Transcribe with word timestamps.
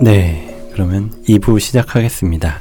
네, 0.00 0.48
그러면 0.72 1.12
2부 1.28 1.60
시작하겠습니다. 1.60 2.58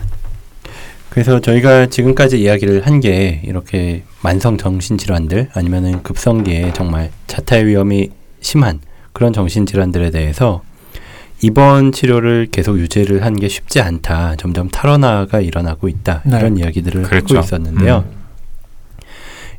그래서 1.09 1.39
저희가 1.41 1.88
지금까지 1.88 2.39
이야기를 2.39 2.86
한 2.86 3.00
게 3.02 3.41
이렇게 3.43 4.04
만성 4.21 4.57
정신질환들 4.57 5.50
아니면은 5.54 6.04
급성기에 6.04 6.73
정말 6.73 7.09
자타의 7.27 7.66
위험이 7.66 8.11
심한 8.41 8.79
그런 9.11 9.34
정신질환들에 9.34 10.11
대해서 10.11 10.61
입원 11.42 11.92
치료를 11.92 12.48
계속 12.52 12.78
유지를 12.80 13.23
한 13.26 13.34
게 13.36 13.48
쉽지 13.48 13.82
않다. 13.82 14.36
점점 14.38 14.70
탈원화가 14.70 15.41
일어나고 15.41 15.88
있다. 15.88 16.22
네. 16.26 16.38
이런 16.38 16.58
이야기들을 16.58 17.04
그렇죠. 17.04 17.36
하고 17.38 17.45
있었는데요. 17.45 18.05
음. 18.08 18.22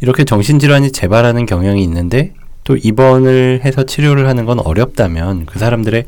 이렇게 0.00 0.24
정신질환이 0.24 0.92
재발하는 0.92 1.46
경향이 1.46 1.82
있는데 1.84 2.34
또 2.64 2.77
입원을 2.77 3.60
해서 3.64 3.84
치료를 3.84 4.28
하는 4.28 4.45
건 4.45 4.60
어렵다면 4.60 5.46
그 5.46 5.58
사람들의 5.58 6.05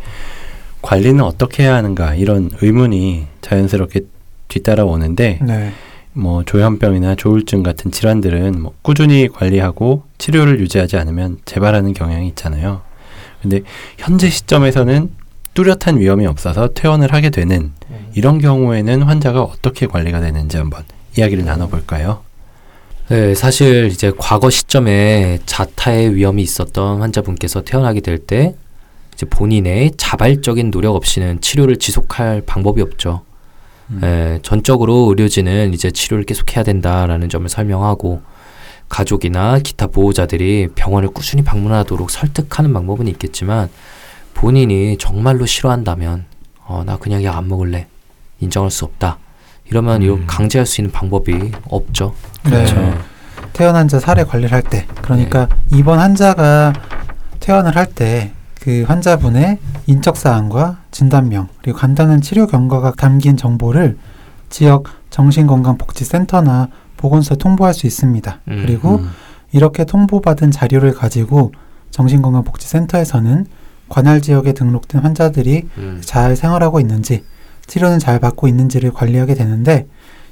관리는 0.82 1.22
어떻게 1.24 1.64
해야 1.64 1.74
하는가 1.76 2.14
이런 2.14 2.50
의문이 2.60 3.26
자연스럽게 3.40 4.00
뒤따라오는데 4.48 5.38
네. 5.42 5.72
뭐 6.12 6.44
조현병이나 6.44 7.16
조울증 7.16 7.62
같은 7.64 7.90
질환들은 7.90 8.60
뭐 8.62 8.74
꾸준히 8.82 9.28
관리하고 9.28 10.04
치료를 10.18 10.60
유지하지 10.60 10.96
않으면 10.96 11.38
재발하는 11.44 11.92
경향이 11.94 12.28
있잖아요. 12.28 12.82
근데 13.42 13.62
현재 13.98 14.30
시점에서는 14.30 15.10
뚜렷한 15.54 15.98
위험이 16.00 16.26
없어서 16.26 16.68
퇴원을 16.74 17.12
하게 17.12 17.30
되는 17.30 17.72
이런 18.14 18.38
경우에는 18.38 19.02
환자가 19.02 19.42
어떻게 19.42 19.86
관리가 19.86 20.20
되는지 20.20 20.56
한번 20.56 20.84
이야기를 21.16 21.44
나눠볼까요? 21.44 22.22
네, 23.08 23.34
사실 23.34 23.86
이제 23.86 24.12
과거 24.16 24.50
시점에 24.50 25.38
자타의 25.46 26.14
위험이 26.14 26.42
있었던 26.42 27.00
환자분께서 27.00 27.62
태어나게 27.62 28.00
될 28.00 28.18
때 28.18 28.54
이제 29.14 29.26
본인의 29.26 29.92
자발적인 29.96 30.70
노력 30.72 30.96
없이는 30.96 31.40
치료를 31.40 31.76
지속할 31.78 32.42
방법이 32.46 32.82
없죠. 32.82 33.22
음. 33.90 34.00
예, 34.02 34.38
전적으로 34.42 35.06
의료진은 35.10 35.72
이제 35.72 35.90
치료를 35.90 36.24
계속해야 36.24 36.64
된다라는 36.64 37.28
점을 37.28 37.48
설명하고 37.48 38.22
가족이나 38.88 39.58
기타 39.60 39.86
보호자들이 39.86 40.68
병원을 40.74 41.10
꾸준히 41.10 41.44
방문하도록 41.44 42.10
설득하는 42.10 42.72
방법은 42.72 43.06
있겠지만 43.08 43.68
본인이 44.34 44.96
정말로 44.98 45.46
싫어한다면 45.46 46.24
어, 46.66 46.82
나 46.84 46.96
그냥 46.98 47.22
약 47.24 47.36
안 47.36 47.48
먹을래 47.48 47.86
인정할 48.40 48.70
수 48.70 48.84
없다 48.84 49.18
이러면 49.70 50.02
이렇게 50.02 50.22
음. 50.22 50.26
강제할 50.26 50.66
수 50.66 50.80
있는 50.80 50.92
방법이 50.92 51.52
없죠. 51.68 52.14
네. 52.44 52.50
그렇죠. 52.50 52.94
퇴원 53.52 53.76
환자 53.76 53.98
사례 54.00 54.24
관리를 54.24 54.52
할 54.52 54.62
때, 54.62 54.84
그러니까 55.00 55.48
입원 55.72 55.98
환자가 56.00 56.72
퇴원을 57.40 57.76
할 57.76 57.86
때 57.94 58.32
그 58.60 58.82
환자분의 58.88 59.58
인적 59.86 60.16
사항과 60.16 60.78
진단명 60.90 61.48
그리고 61.60 61.78
간단한 61.78 62.22
치료 62.22 62.46
경과가 62.46 62.92
담긴 62.96 63.36
정보를 63.36 63.98
지역 64.48 64.84
정신건강복지센터나 65.10 66.68
보건소에 66.96 67.36
통보할 67.36 67.74
수 67.74 67.86
있습니다. 67.86 68.40
음, 68.48 68.62
그리고 68.64 68.96
음. 68.96 69.10
이렇게 69.52 69.84
통보받은 69.84 70.50
자료를 70.50 70.94
가지고 70.94 71.52
정신건강복지센터에서는 71.90 73.46
관할 73.88 74.20
지역에 74.20 74.52
등록된 74.52 75.00
환자들이 75.02 75.68
음. 75.78 76.00
잘 76.04 76.36
생활하고 76.36 76.80
있는지, 76.80 77.24
치료는 77.66 77.98
잘 77.98 78.18
받고 78.18 78.48
있는지를 78.48 78.92
관리하게 78.92 79.34
되는데 79.34 79.86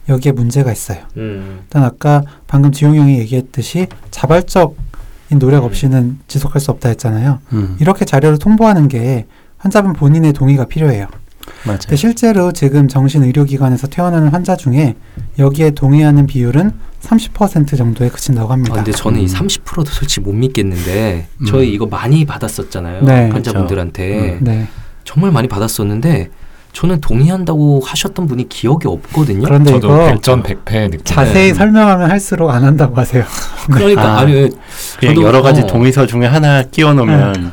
여기에 0.09 0.33
문제가 0.33 0.73
있어요. 0.73 0.99
음. 1.17 1.61
일단 1.63 1.85
아까 1.85 2.23
방금 2.47 2.73
지용 2.73 2.97
형이 2.97 3.19
얘기했듯이 3.19 3.87
자발적인 4.11 5.39
노력 5.39 5.65
없이는 5.65 6.19
지속할 6.27 6.61
수 6.61 6.71
없다 6.71 6.89
했잖아요. 6.91 7.39
음. 7.53 7.77
이렇게 7.81 8.05
자료를 8.05 8.39
통보하는 8.39 8.89
게 8.89 9.27
환자분 9.59 9.93
본인의 9.93 10.33
동의가 10.33 10.67
필요해요. 10.67 11.07
맞아요. 11.65 11.79
근데 11.81 11.97
실제로 11.97 12.53
지금 12.53 12.89
정신의료기관에서 12.89 13.87
퇴원하는 13.89 14.29
환자 14.29 14.57
중에 14.57 14.95
여기에 15.39 15.71
동의하는 15.73 16.27
비율은 16.27 16.73
30% 17.03 17.77
정도에 17.77 18.09
그친다고 18.09 18.53
합니다. 18.53 18.75
아, 18.75 18.77
근데 18.77 18.93
저는 18.93 19.21
이 19.21 19.25
음. 19.25 19.29
30%도 19.29 19.85
솔직히 19.87 20.21
못 20.21 20.33
믿겠는데 20.33 21.27
음. 21.41 21.47
저희 21.47 21.73
이거 21.73 21.87
많이 21.87 22.25
받았었잖아요 22.25 23.03
네. 23.03 23.29
환자분들한테 23.31 24.39
그쵸. 24.39 24.45
네. 24.51 24.69
정말 25.05 25.33
많이 25.33 25.49
받았었는데 25.49 26.31
저는 26.73 27.01
동의한다고 27.03 27.83
하셨던 27.85 28.27
분이 28.27 28.49
기억이 28.49 28.89
없거든요. 28.89 29.43
그런데 29.43 29.73
저도 29.73 29.89
이거 29.89 30.07
백전백패 30.07 30.85
느낌. 30.89 31.01
자세히 31.05 31.49
네. 31.49 31.55
설명하면 31.55 32.11
할수록 32.11 32.51
안 32.51 32.65
한다고 32.65 32.95
하세요. 32.97 33.25
그러니까 33.71 34.03
아. 34.03 34.19
아니 34.21 34.49
그냥 34.99 35.15
저도- 35.15 35.23
여러 35.23 35.43
가지 35.43 35.61
어. 35.63 35.67
동의서 35.67 36.07
중에 36.07 36.25
하나 36.25 36.63
끼워 36.63 36.95
놓으면 36.95 37.33
나도 37.33 37.51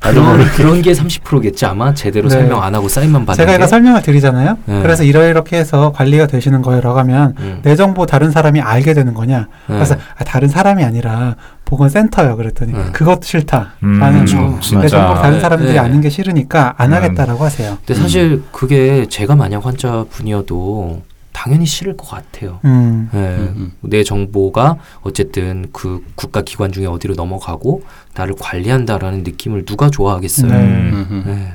그런, 0.00 0.24
모르게 0.24 0.50
그런 0.50 0.82
게 0.82 0.92
30%겠지 0.92 1.66
아마 1.66 1.92
제대로 1.92 2.28
네. 2.28 2.36
설명 2.36 2.62
안 2.62 2.74
하고 2.74 2.88
사인만 2.88 3.26
받는 3.26 3.36
제가 3.36 3.52
게. 3.52 3.56
이거 3.56 3.66
설명을 3.66 4.02
드리잖아요. 4.02 4.58
네. 4.64 4.82
그래서 4.82 5.02
이러이렇게 5.02 5.56
해서 5.56 5.92
관리가 5.92 6.26
되시는 6.26 6.62
거예요라고 6.62 6.98
하면 7.00 7.34
음. 7.40 7.60
내 7.62 7.74
정보 7.76 8.06
다른 8.06 8.30
사람이 8.30 8.60
알게 8.60 8.94
되는 8.94 9.12
거냐? 9.14 9.38
네. 9.40 9.74
그래서 9.74 9.96
아, 10.16 10.24
다른 10.24 10.48
사람이 10.48 10.84
아니라 10.84 11.34
보건센터요. 11.64 12.36
그랬더니 12.36 12.72
네. 12.72 12.84
그것도 12.92 13.20
싫다. 13.24 13.72
음, 13.82 13.98
나는 13.98 14.24
진짜. 14.24 14.80
내 14.80 14.88
정보 14.88 15.14
다른 15.14 15.40
사람들이 15.40 15.72
네. 15.72 15.78
아는 15.78 16.00
게 16.00 16.08
싫으니까 16.10 16.74
안 16.78 16.92
음. 16.92 16.96
하겠다라고 16.96 17.44
하세요. 17.44 17.76
근데 17.84 18.00
사실 18.00 18.42
그게 18.52 19.06
제가 19.08 19.36
만약 19.36 19.66
환자분이어도 19.66 21.02
당연히 21.48 21.64
싫을 21.64 21.96
것 21.96 22.06
같아요. 22.10 22.60
음. 22.66 23.08
네. 23.10 23.36
음, 23.38 23.72
내 23.80 24.04
정보가 24.04 24.76
어쨌든 25.00 25.66
그 25.72 26.04
국가 26.14 26.42
기관 26.42 26.70
중에 26.72 26.84
어디로 26.84 27.14
넘어가고 27.14 27.82
나를 28.14 28.34
관리한다라는 28.38 29.22
느낌을 29.22 29.64
누가 29.64 29.88
좋아하겠어요. 29.88 30.52
네. 30.52 30.90
네. 31.24 31.52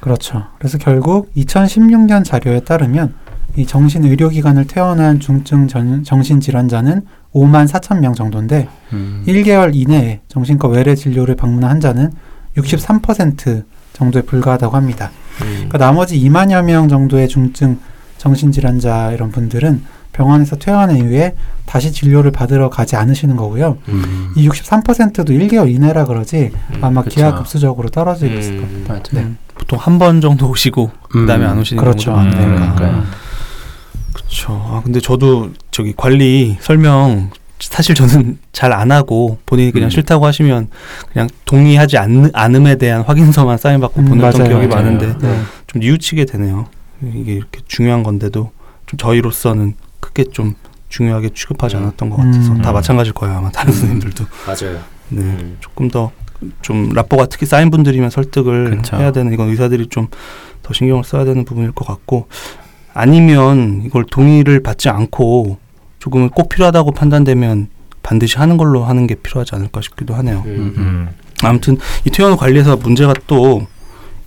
그렇죠. 0.00 0.46
그래서 0.58 0.78
결국 0.78 1.32
2016년 1.36 2.24
자료에 2.24 2.60
따르면 2.60 3.14
이 3.56 3.66
정신 3.66 4.04
의료기관을 4.04 4.66
퇴원한 4.66 5.20
중증 5.20 5.68
전- 5.68 6.02
정신질환자는 6.02 7.02
5만 7.32 7.68
4천 7.68 8.00
명 8.00 8.14
정도인데 8.14 8.68
음. 8.92 9.22
1개월 9.28 9.74
이내에 9.76 10.20
정신과 10.28 10.68
외래 10.68 10.94
진료를 10.96 11.36
방문한 11.36 11.70
환자는 11.70 12.10
63% 12.56 13.64
정도에 13.92 14.22
불과하다고 14.22 14.76
합니다. 14.76 15.10
음. 15.42 15.46
그러니까 15.68 15.78
나머지 15.78 16.20
2만여 16.20 16.64
명 16.64 16.88
정도의 16.88 17.28
중증 17.28 17.78
정신질환자 18.18 19.12
이런 19.12 19.30
분들은 19.30 19.82
병원에서 20.12 20.56
퇴원한 20.56 20.96
이후에 20.96 21.34
다시 21.64 21.92
진료를 21.92 22.30
받으러 22.32 22.70
가지 22.70 22.96
않으시는 22.96 23.36
거고요. 23.36 23.78
음. 23.88 24.32
이 24.36 24.48
63%도 24.48 25.24
1개월 25.32 25.72
이내라 25.72 26.04
그러지 26.06 26.50
음, 26.74 26.78
아마 26.84 27.02
그쵸. 27.02 27.14
기하급수적으로 27.16 27.88
떨어지고 27.90 28.34
있을 28.36 28.54
음. 28.54 28.60
겁니다. 28.62 28.94
맞아요. 28.94 29.26
네. 29.28 29.32
보통 29.54 29.78
한 29.80 29.98
번 29.98 30.20
정도 30.20 30.48
오시고 30.48 30.90
그다음에 31.10 31.44
음. 31.46 31.50
안 31.50 31.58
오시는 31.58 31.82
그렇죠. 31.82 32.12
경우도 32.12 32.36
네. 32.36 32.46
많으니까. 32.46 33.04
그렇죠. 34.12 34.52
아, 34.52 34.80
근데 34.84 35.00
저도 35.00 35.50
저기 35.70 35.94
관리 35.96 36.56
설명 36.60 37.30
사실 37.60 37.94
저는 37.94 38.38
잘 38.52 38.72
안 38.72 38.90
하고 38.92 39.38
본인이 39.46 39.72
그냥 39.72 39.88
음. 39.88 39.90
싫다고 39.90 40.24
하시면 40.26 40.68
그냥 41.12 41.28
동의하지 41.44 41.98
않, 41.98 42.30
않음에 42.32 42.76
대한 42.76 43.02
확인서만 43.02 43.58
사인받고 43.58 44.00
음, 44.00 44.04
보냈던 44.06 44.32
맞아요, 44.42 44.48
기억이 44.48 44.66
맞아요. 44.68 44.84
많은데 44.84 45.18
네. 45.18 45.40
좀 45.66 45.80
뉘우치게 45.80 46.24
되네요. 46.24 46.66
이게 47.02 47.34
이렇게 47.34 47.60
중요한 47.66 48.02
건데도 48.02 48.50
좀 48.86 48.98
저희로서는 48.98 49.74
크게 50.00 50.24
좀 50.32 50.54
중요하게 50.88 51.30
취급하지 51.34 51.76
음. 51.76 51.82
않았던 51.82 52.10
것 52.10 52.16
같아서 52.16 52.52
음. 52.52 52.62
다 52.62 52.72
마찬가지일 52.72 53.14
거예요 53.14 53.36
아마 53.38 53.50
다른 53.50 53.72
선생님들도 53.72 54.24
맞아요. 54.46 54.80
네 55.10 55.22
음. 55.22 55.56
조금 55.60 55.88
더 55.88 56.10
좀 56.62 56.90
라포가 56.90 57.26
특히 57.26 57.46
쌓인 57.46 57.68
분들이면 57.70 58.10
설득을 58.10 58.76
그쵸. 58.76 58.96
해야 58.96 59.10
되는 59.10 59.32
이건 59.32 59.48
의사들이 59.48 59.88
좀 59.88 60.06
더 60.62 60.74
신경을 60.74 61.04
써야 61.04 61.24
되는 61.24 61.44
부분일 61.44 61.72
것 61.72 61.86
같고 61.86 62.28
아니면 62.92 63.82
이걸 63.86 64.04
동의를 64.04 64.62
받지 64.62 64.88
않고 64.88 65.56
조금은 65.98 66.30
꼭 66.30 66.48
필요하다고 66.48 66.92
판단되면 66.92 67.68
반드시 68.02 68.38
하는 68.38 68.56
걸로 68.56 68.84
하는 68.84 69.06
게 69.06 69.14
필요하지 69.14 69.54
않을까 69.54 69.80
싶기도 69.80 70.14
하네요. 70.14 70.42
음. 70.46 70.74
음. 70.76 71.08
아무튼 71.42 71.78
이 72.04 72.10
퇴원 72.10 72.36
관리에서 72.36 72.76
문제가 72.76 73.14
또 73.26 73.66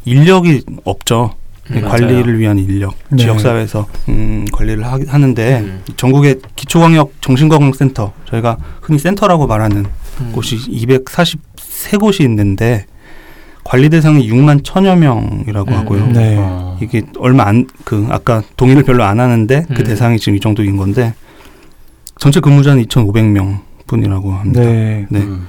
인력이 0.05 0.63
없죠. 0.83 1.35
이 1.73 1.77
음, 1.77 1.81
관리를 1.81 2.39
위한 2.39 2.57
인력, 2.59 2.95
네. 3.09 3.17
지역사회에서 3.17 3.87
음, 4.09 4.45
관리를 4.51 4.85
하, 4.85 4.99
하는데 5.07 5.59
음. 5.59 5.81
전국의 5.97 6.39
기초광역 6.55 7.13
정신건강센터 7.21 8.13
저희가 8.29 8.57
흔히 8.81 8.99
센터라고 8.99 9.47
말하는 9.47 9.85
음. 10.21 10.31
곳이 10.33 10.57
243곳이 10.57 12.21
있는데 12.21 12.85
관리 13.63 13.89
대상이 13.89 14.27
6만 14.29 14.63
천여 14.63 14.95
명이라고 14.95 15.71
음. 15.71 15.77
하고요. 15.77 16.07
네. 16.07 16.35
어. 16.39 16.77
이게 16.81 17.03
얼마 17.19 17.43
안 17.47 17.67
그 17.83 18.07
아까 18.09 18.41
동의를 18.57 18.83
별로 18.83 19.03
안 19.03 19.19
하는데 19.19 19.65
그 19.67 19.81
음. 19.81 19.83
대상이 19.83 20.17
지금 20.17 20.35
이 20.35 20.39
정도인 20.39 20.77
건데 20.77 21.13
전체 22.19 22.39
근무자는 22.39 22.83
2,500명 22.85 23.59
분이라고 23.87 24.31
합니다. 24.31 24.61
네. 24.61 25.05
네. 25.09 25.19
음. 25.19 25.47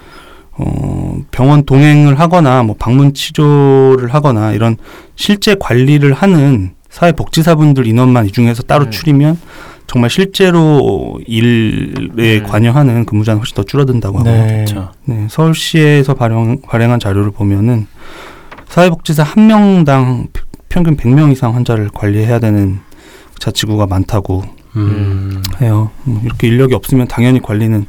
어, 0.53 1.02
병원 1.33 1.65
동행을 1.65 2.21
하거나 2.21 2.63
뭐 2.63 2.77
방문 2.79 3.13
치료를 3.15 4.15
하거나 4.15 4.53
이런 4.53 4.77
실제 5.17 5.57
관리를 5.59 6.13
하는 6.13 6.75
사회복지사분들 6.91 7.87
인원만 7.87 8.27
이 8.27 8.31
중에서 8.31 8.63
따로 8.63 8.85
음. 8.85 8.91
추리면 8.91 9.39
정말 9.87 10.11
실제로 10.11 11.19
일에 11.27 12.39
음. 12.39 12.43
관여하는 12.47 13.05
근무자는 13.07 13.41
훨씬 13.41 13.57
더 13.57 13.63
줄어든다고 13.65 14.19
하고 14.21 14.29
네. 14.31 14.65
그렇죠. 14.67 14.93
네, 15.07 15.27
서울시에서 15.29 16.15
발행, 16.15 16.61
발행한 16.63 17.01
자료를 17.01 17.31
보면은 17.33 17.87
사회복지사 18.69 19.23
한 19.23 19.47
명당 19.49 20.29
피- 20.33 20.43
평균 20.69 20.97
100명 20.97 21.33
이상 21.33 21.55
환자를 21.55 21.91
관리해야 21.93 22.39
되는 22.39 22.79
자치구가 23.39 23.87
많다고 23.87 24.45
음. 24.77 25.43
해요. 25.61 25.91
뭐 26.05 26.21
이렇게 26.25 26.49
인력이 26.49 26.75
없으면 26.75 27.09
당연히 27.09 27.41
관리는 27.41 27.87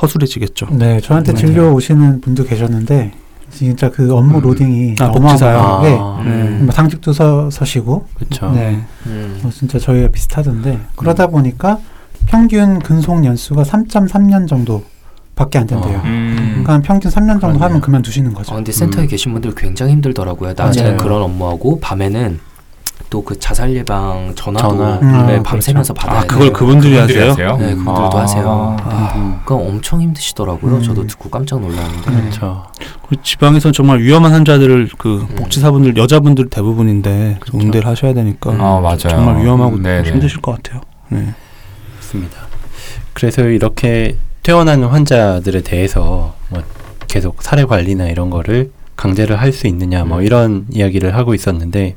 허술해지겠죠. 0.00 0.66
네, 0.72 1.00
저한테 1.00 1.32
네. 1.32 1.40
진료 1.40 1.72
오시는 1.74 2.20
분도 2.20 2.44
계셨는데 2.44 3.12
진짜 3.50 3.90
그 3.90 4.12
업무 4.14 4.38
음. 4.38 4.42
로딩이 4.42 4.96
아? 5.00 5.06
어마어마하게 5.06 5.96
아, 6.00 6.22
네. 6.24 6.48
뭐 6.60 6.74
당직도 6.74 7.12
서, 7.12 7.50
서시고 7.50 8.06
그렇죠. 8.14 8.50
네, 8.50 8.82
음. 9.06 9.40
어, 9.44 9.50
진짜 9.50 9.78
저희가 9.78 10.08
비슷하던데 10.08 10.80
그러다 10.96 11.28
보니까 11.28 11.78
평균 12.26 12.78
근속 12.80 13.24
연수가 13.24 13.62
3.3년 13.62 14.48
정도 14.48 14.82
밖에 15.36 15.58
안 15.58 15.66
된대요. 15.66 15.98
어. 15.98 16.02
음. 16.04 16.62
그러니까 16.64 16.80
평균 16.80 17.10
3년 17.10 17.40
정도 17.40 17.40
그러네요. 17.40 17.64
하면 17.64 17.80
그만두시는 17.80 18.34
거죠. 18.34 18.52
아, 18.52 18.56
근데 18.56 18.72
센터에 18.72 19.04
음. 19.04 19.08
계신 19.08 19.32
분들 19.32 19.54
굉장히 19.56 19.92
힘들더라고요. 19.92 20.54
낮에는. 20.56 20.96
그런 20.96 21.22
업무하고 21.22 21.78
밤에는 21.80 22.38
또 23.14 23.22
그 23.24 23.38
자살 23.38 23.72
예방 23.76 24.32
전화도 24.34 24.68
전화. 24.76 24.98
음, 24.98 25.26
네, 25.28 25.40
밤새면서 25.40 25.94
받아야 25.94 26.18
아, 26.18 26.20
돼요. 26.22 26.26
그걸 26.28 26.52
그분들이 26.52 26.96
하세요? 26.96 27.30
하세요? 27.30 27.56
네, 27.58 27.68
그분들도 27.70 28.18
아. 28.18 28.22
하세요. 28.22 28.76
아, 28.82 29.40
그러니까 29.44 29.54
엄청 29.54 30.02
힘드시더라고요. 30.02 30.74
음. 30.74 30.82
저도 30.82 31.06
듣고 31.06 31.30
깜짝 31.30 31.60
놀랐는데. 31.60 32.10
네. 32.10 32.20
그렇죠. 32.22 32.64
그 33.08 33.14
지방에서는 33.22 33.72
정말 33.72 34.00
위험한 34.00 34.32
환자들을 34.32 34.90
그 34.98 35.26
음. 35.30 35.36
복지사분들 35.36 35.96
여자분들 35.96 36.48
대부분인데 36.50 37.36
그 37.38 37.50
그렇죠. 37.52 37.64
응대를 37.64 37.86
하셔야 37.86 38.14
되니까 38.14 38.50
아 38.50 38.80
맞아요. 38.80 38.98
정말 38.98 39.40
위험하고 39.44 39.78
네네. 39.78 40.10
힘드실 40.10 40.40
것 40.40 40.56
같아요. 40.60 40.80
네. 41.10 41.32
맞습니다. 41.96 42.36
그래서 43.12 43.42
이렇게 43.42 44.16
퇴원하는 44.42 44.88
환자들에 44.88 45.60
대해서 45.60 46.34
뭐 46.48 46.62
계속 47.06 47.42
사례 47.44 47.64
관리나 47.64 48.08
이런 48.08 48.30
거를 48.30 48.72
강제를 48.96 49.40
할 49.40 49.52
수 49.52 49.68
있느냐 49.68 50.04
뭐 50.04 50.18
음. 50.18 50.22
이런 50.24 50.66
이야기를 50.72 51.14
하고 51.14 51.32
있었는데 51.32 51.94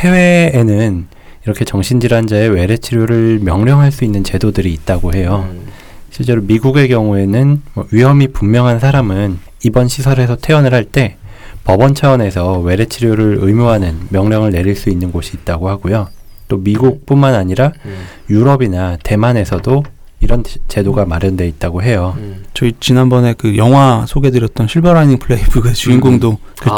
해외에는 0.00 1.06
이렇게 1.44 1.64
정신질환자의 1.64 2.50
외래 2.50 2.76
치료를 2.76 3.40
명령할 3.40 3.92
수 3.92 4.04
있는 4.04 4.24
제도들이 4.24 4.72
있다고 4.72 5.14
해요. 5.14 5.48
음. 5.50 5.66
실제로 6.10 6.42
미국의 6.42 6.88
경우에는 6.88 7.62
뭐 7.74 7.86
위험이 7.92 8.28
분명한 8.28 8.80
사람은 8.80 9.38
입원 9.64 9.88
시설에서 9.88 10.36
퇴원을 10.36 10.74
할 10.74 10.84
때 10.84 11.16
법원 11.64 11.94
차원에서 11.94 12.58
외래 12.60 12.86
치료를 12.86 13.38
의무화하는 13.40 14.08
명령을 14.08 14.50
내릴 14.50 14.74
수 14.74 14.88
있는 14.90 15.12
곳이 15.12 15.36
있다고 15.36 15.68
하고요. 15.68 16.08
또 16.48 16.56
미국뿐만 16.56 17.34
아니라 17.34 17.72
음. 17.84 17.96
유럽이나 18.28 18.96
대만에서도 19.02 19.84
이런 20.20 20.44
지- 20.44 20.58
제도가 20.68 21.06
마련돼 21.06 21.48
있다고 21.48 21.82
해요. 21.82 22.14
음. 22.18 22.44
저희 22.52 22.72
지난번에 22.78 23.34
그 23.36 23.56
영화 23.56 24.04
소개드렸던 24.06 24.68
실버라이닝 24.68 25.18
플레이북의 25.18 25.72
주인공도 25.74 26.38
그 26.60 26.70
아. 26.70 26.76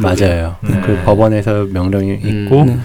맞아요. 0.00 0.56
네. 0.60 0.80
그 0.84 1.00
법원에서 1.04 1.66
명령이 1.70 2.10
음. 2.24 2.44
있고 2.46 2.64
네. 2.64 2.78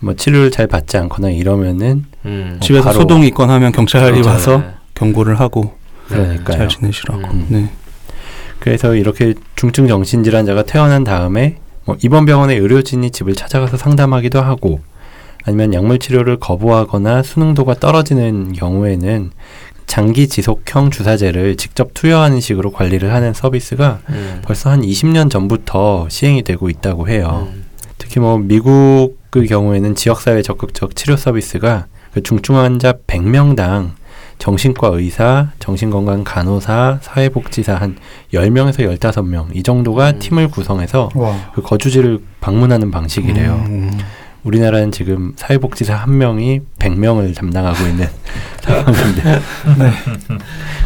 뭐 0.00 0.14
치료를 0.14 0.50
잘 0.50 0.66
받지 0.66 0.96
않거나 0.98 1.30
이러면은 1.30 2.04
음. 2.24 2.58
집에서 2.60 2.92
소동이 2.92 3.28
있건 3.28 3.50
하면 3.50 3.72
경찰이 3.72 4.10
그렇죠. 4.12 4.28
와서 4.28 4.58
네. 4.58 4.64
경고를 4.94 5.38
하고 5.38 5.74
그러니까요. 6.08 6.58
잘 6.58 6.68
지내시라고. 6.68 7.20
음. 7.28 7.46
네. 7.48 7.68
그래서 8.58 8.94
이렇게 8.96 9.34
중증 9.54 9.86
정신질환자가 9.86 10.64
퇴원한 10.64 11.04
다음에 11.04 11.56
뭐 11.84 11.96
입원 12.02 12.26
병원의 12.26 12.58
의료진이 12.58 13.10
집을 13.12 13.34
찾아가서 13.36 13.76
상담하기도 13.76 14.40
하고 14.40 14.80
아니면 15.46 15.72
약물 15.72 15.98
치료를 15.98 16.38
거부하거나 16.38 17.22
수능도가 17.22 17.74
떨어지는 17.74 18.52
경우에는 18.52 19.30
장기 19.86 20.28
지속형 20.28 20.90
주사제를 20.90 21.56
직접 21.56 21.94
투여하는 21.94 22.40
식으로 22.40 22.72
관리를 22.72 23.14
하는 23.14 23.32
서비스가 23.32 24.00
음. 24.08 24.42
벌써 24.44 24.70
한 24.70 24.82
20년 24.82 25.30
전부터 25.30 26.08
시행이 26.10 26.42
되고 26.42 26.68
있다고 26.68 27.08
해요. 27.08 27.48
음. 27.52 27.64
특히 27.96 28.18
뭐 28.20 28.36
미국의 28.38 29.46
경우에는 29.46 29.94
지역사회 29.94 30.42
적극적 30.42 30.96
치료 30.96 31.16
서비스가 31.16 31.86
그 32.12 32.22
중증 32.22 32.56
환자 32.56 32.94
100명당 33.06 33.92
정신과 34.38 34.88
의사, 34.88 35.52
정신건강 35.60 36.24
간호사, 36.24 36.98
사회복지사 37.00 37.74
한 37.74 37.96
10명에서 38.34 38.98
15명 38.98 39.54
이 39.54 39.62
정도가 39.62 40.10
음. 40.10 40.18
팀을 40.18 40.48
구성해서 40.48 41.10
와. 41.14 41.50
그 41.54 41.62
거주지를 41.62 42.20
방문하는 42.40 42.90
방식이래요. 42.90 43.64
음. 43.68 43.98
우리나라는 44.46 44.92
지금 44.92 45.32
사회복지사 45.36 45.94
한 45.94 46.18
명이 46.18 46.60
100명을 46.78 47.34
담당하고 47.34 47.84
있는 47.86 48.06
상황인데. 48.62 49.22
네. 49.78 49.90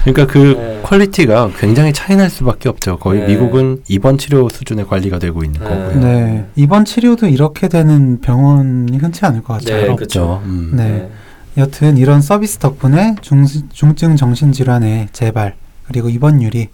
그러니까 0.04 0.26
그 0.26 0.54
네. 0.56 0.80
quality가 0.82 1.50
굉장히 1.58 1.92
차이 1.92 2.16
날 2.16 2.30
수밖에 2.30 2.70
없죠. 2.70 2.96
거의 2.96 3.20
네. 3.20 3.26
미국은 3.28 3.82
입원 3.86 4.16
치료 4.16 4.48
수준의 4.48 4.86
관리가 4.86 5.18
되고 5.18 5.44
있는 5.44 5.60
네. 5.60 5.66
거고요. 5.68 6.00
네. 6.00 6.46
이번 6.56 6.86
치료도 6.86 7.28
이렇게 7.28 7.68
되는 7.68 8.20
병원이 8.22 8.96
흔치 8.96 9.26
않을 9.26 9.42
것 9.42 9.58
같아요. 9.60 9.82
네, 9.82 9.88
없죠. 9.88 10.42
음. 10.46 10.72
네. 10.74 11.10
여튼 11.58 11.98
이런 11.98 12.22
서비스 12.22 12.56
덕분에 12.58 13.16
중, 13.20 13.44
중증 13.72 14.16
정신질환의 14.16 15.08
재발 15.12 15.54
그리고 15.86 16.08
입원율이 16.08 16.68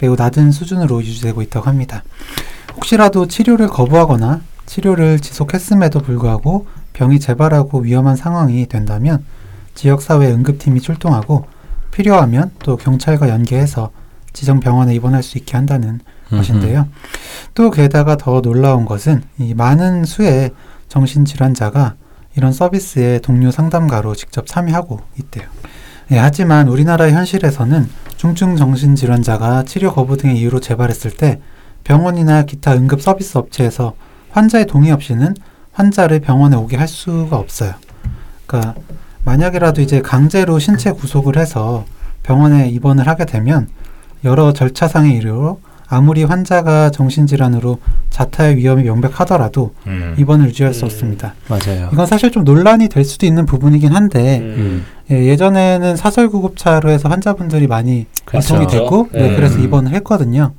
매우 0.00 0.16
낮은 0.16 0.50
수준으로 0.50 1.00
유지되고 1.02 1.42
있다고 1.42 1.66
합니다. 1.68 2.02
혹시라도 2.74 3.28
치료를 3.28 3.68
거부하거나 3.68 4.40
치료를 4.66 5.20
지속했음에도 5.20 6.00
불구하고 6.00 6.66
병이 6.92 7.20
재발하고 7.20 7.80
위험한 7.80 8.16
상황이 8.16 8.66
된다면 8.66 9.24
지역사회 9.74 10.30
응급팀이 10.30 10.80
출동하고 10.80 11.46
필요하면 11.90 12.50
또 12.60 12.76
경찰과 12.76 13.28
연계해서 13.28 13.90
지정 14.32 14.60
병원에 14.60 14.94
입원할 14.94 15.22
수 15.22 15.38
있게 15.38 15.56
한다는 15.56 16.00
것인데요. 16.30 16.88
또 17.54 17.70
게다가 17.70 18.16
더 18.16 18.40
놀라운 18.40 18.86
것은 18.86 19.22
이 19.38 19.54
많은 19.54 20.04
수의 20.04 20.50
정신질환자가 20.88 21.96
이런 22.36 22.52
서비스에 22.52 23.18
동료 23.18 23.50
상담가로 23.50 24.14
직접 24.14 24.46
참여하고 24.46 25.00
있대요. 25.18 25.44
예, 26.10 26.18
하지만 26.18 26.68
우리나라의 26.68 27.12
현실에서는 27.12 27.88
중증 28.16 28.56
정신질환자가 28.56 29.64
치료 29.64 29.92
거부 29.92 30.16
등의 30.16 30.38
이유로 30.38 30.60
재발했을 30.60 31.10
때 31.10 31.40
병원이나 31.84 32.44
기타 32.44 32.74
응급 32.74 33.02
서비스 33.02 33.36
업체에서 33.38 33.94
환자의 34.32 34.66
동의 34.66 34.90
없이는 34.90 35.34
환자를 35.72 36.20
병원에 36.20 36.56
오게 36.56 36.76
할 36.76 36.88
수가 36.88 37.36
없어요. 37.36 37.74
그러니까 38.46 38.74
만약이라도 39.24 39.80
이제 39.80 40.02
강제로 40.02 40.58
신체 40.58 40.90
구속을 40.90 41.36
해서 41.36 41.84
병원에 42.22 42.68
입원을 42.68 43.06
하게 43.06 43.24
되면 43.24 43.68
여러 44.24 44.52
절차상의 44.52 45.18
이유로 45.18 45.60
아무리 45.88 46.24
환자가 46.24 46.90
정신질환으로 46.90 47.78
자타의 48.08 48.56
위험이 48.56 48.84
명백하더라도 48.84 49.74
음. 49.86 50.14
입원을 50.16 50.46
유지할 50.46 50.72
수 50.72 50.84
음. 50.84 50.86
없습니다. 50.86 51.34
맞아요. 51.48 51.90
이건 51.92 52.06
사실 52.06 52.30
좀 52.30 52.44
논란이 52.44 52.88
될 52.88 53.04
수도 53.04 53.26
있는 53.26 53.44
부분이긴 53.44 53.92
한데 53.92 54.38
음. 54.38 54.84
예, 55.10 55.26
예전에는 55.26 55.96
사설구급차로 55.96 56.88
해서 56.88 57.10
환자분들이 57.10 57.66
많이 57.66 58.06
그렇죠. 58.24 58.54
이송이 58.54 58.66
됐고 58.68 59.08
네, 59.12 59.28
네. 59.28 59.36
그래서 59.36 59.58
음. 59.58 59.64
입원을 59.64 59.92
했거든요. 59.96 60.54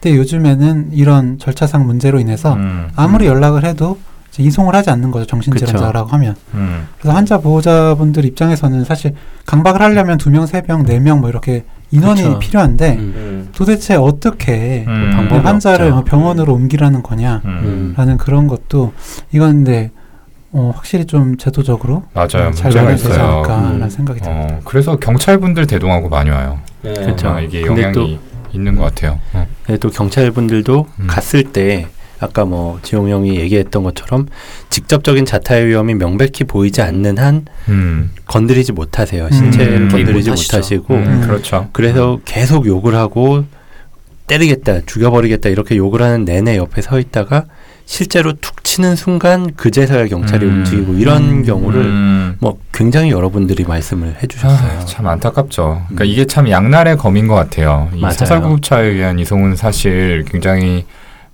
근데 0.00 0.16
요즘에는 0.16 0.90
이런 0.92 1.38
절차상 1.38 1.86
문제로 1.86 2.20
인해서 2.20 2.54
음. 2.54 2.88
아무리 2.96 3.26
연락을 3.26 3.64
해도 3.64 3.98
이제 4.30 4.42
이송을 4.42 4.74
하지 4.74 4.90
않는 4.90 5.10
거죠 5.10 5.26
정신질환자라고 5.26 6.08
하면 6.10 6.36
음. 6.54 6.86
그래서 6.98 7.16
환자 7.16 7.38
보호자분들 7.38 8.24
입장에서는 8.24 8.84
사실 8.84 9.14
강박을 9.46 9.80
하려면 9.82 10.18
두 10.18 10.30
명, 10.30 10.46
세 10.46 10.62
명, 10.66 10.84
네 10.84 11.00
명 11.00 11.20
뭐 11.20 11.28
이렇게 11.30 11.64
인원이 11.90 12.22
그쵸. 12.22 12.38
필요한데 12.38 12.92
음. 12.96 12.98
음. 13.16 13.48
도대체 13.54 13.94
어떻게 13.96 14.84
음. 14.86 15.10
방법이 15.14 15.40
환자를 15.40 15.86
없죠. 15.86 15.94
뭐 15.94 16.04
병원으로 16.04 16.52
옮기라는 16.54 17.02
거냐 17.02 17.40
음. 17.46 17.94
라는 17.96 18.18
그런 18.18 18.46
것도 18.46 18.92
이건 19.32 19.64
근데 19.64 19.90
어, 20.52 20.70
확실히 20.74 21.04
좀 21.06 21.36
제도적으로 21.38 22.04
맞아요. 22.14 22.52
잘 22.52 22.70
문제가 22.70 22.92
있어요. 22.92 23.22
않을까라는 23.32 23.82
음. 23.82 23.90
생각이 23.90 24.20
듭니다. 24.20 24.54
어, 24.54 24.60
그래서 24.64 24.96
경찰분들 24.98 25.66
대동하고 25.66 26.08
많이 26.08 26.30
와요. 26.30 26.58
네. 26.82 26.94
아, 27.24 27.40
이게 27.40 27.62
영향이 27.66 28.18
있는 28.52 28.74
것 28.76 28.82
같아요. 28.82 29.20
어. 29.32 29.46
네, 29.68 29.76
또 29.78 29.90
경찰분들도 29.90 30.86
음. 31.00 31.06
갔을 31.06 31.44
때 31.44 31.86
아까 32.20 32.44
뭐 32.44 32.80
지용 32.82 33.08
형이 33.08 33.36
얘기했던 33.36 33.82
것처럼 33.84 34.26
직접적인 34.70 35.24
자타의 35.24 35.66
위험이 35.66 35.94
명백히 35.94 36.44
보이지 36.44 36.82
않는 36.82 37.18
한 37.18 37.46
음. 37.68 38.10
건드리지 38.26 38.72
못하세요. 38.72 39.28
신체를 39.30 39.82
음. 39.82 39.88
건드리지. 39.88 40.30
못하시고 40.30 40.94
음, 40.94 41.02
음. 41.06 41.20
그렇죠. 41.22 41.68
그래서 41.72 42.18
계속 42.24 42.66
욕을 42.66 42.94
하고 42.94 43.44
때리겠다, 44.26 44.80
죽여버리겠다 44.84 45.48
이렇게 45.48 45.76
욕을 45.76 46.02
하는 46.02 46.24
내내 46.24 46.56
옆에 46.56 46.82
서 46.82 46.98
있다가 46.98 47.46
실제로 47.88 48.34
툭 48.34 48.62
치는 48.64 48.96
순간 48.96 49.54
그제서야 49.54 50.08
경찰이 50.08 50.44
음. 50.44 50.56
움직이고 50.58 50.92
이런 50.92 51.22
음. 51.22 51.42
경우를 51.42 51.80
음. 51.80 52.36
뭐 52.38 52.58
굉장히 52.70 53.10
여러분들이 53.10 53.64
말씀을 53.64 54.14
해주셨어요. 54.22 54.80
아, 54.80 54.84
참 54.84 55.06
안타깝죠. 55.06 55.84
그러니까 55.86 56.04
음. 56.04 56.06
이게 56.06 56.26
참 56.26 56.50
양날의 56.50 56.98
검인 56.98 57.26
것 57.28 57.34
같아요. 57.34 57.88
이 57.94 58.00
맞아요. 58.02 58.12
사설구급차에 58.12 58.84
의한 58.88 59.18
이송은 59.18 59.56
사실 59.56 60.26
굉장히 60.28 60.84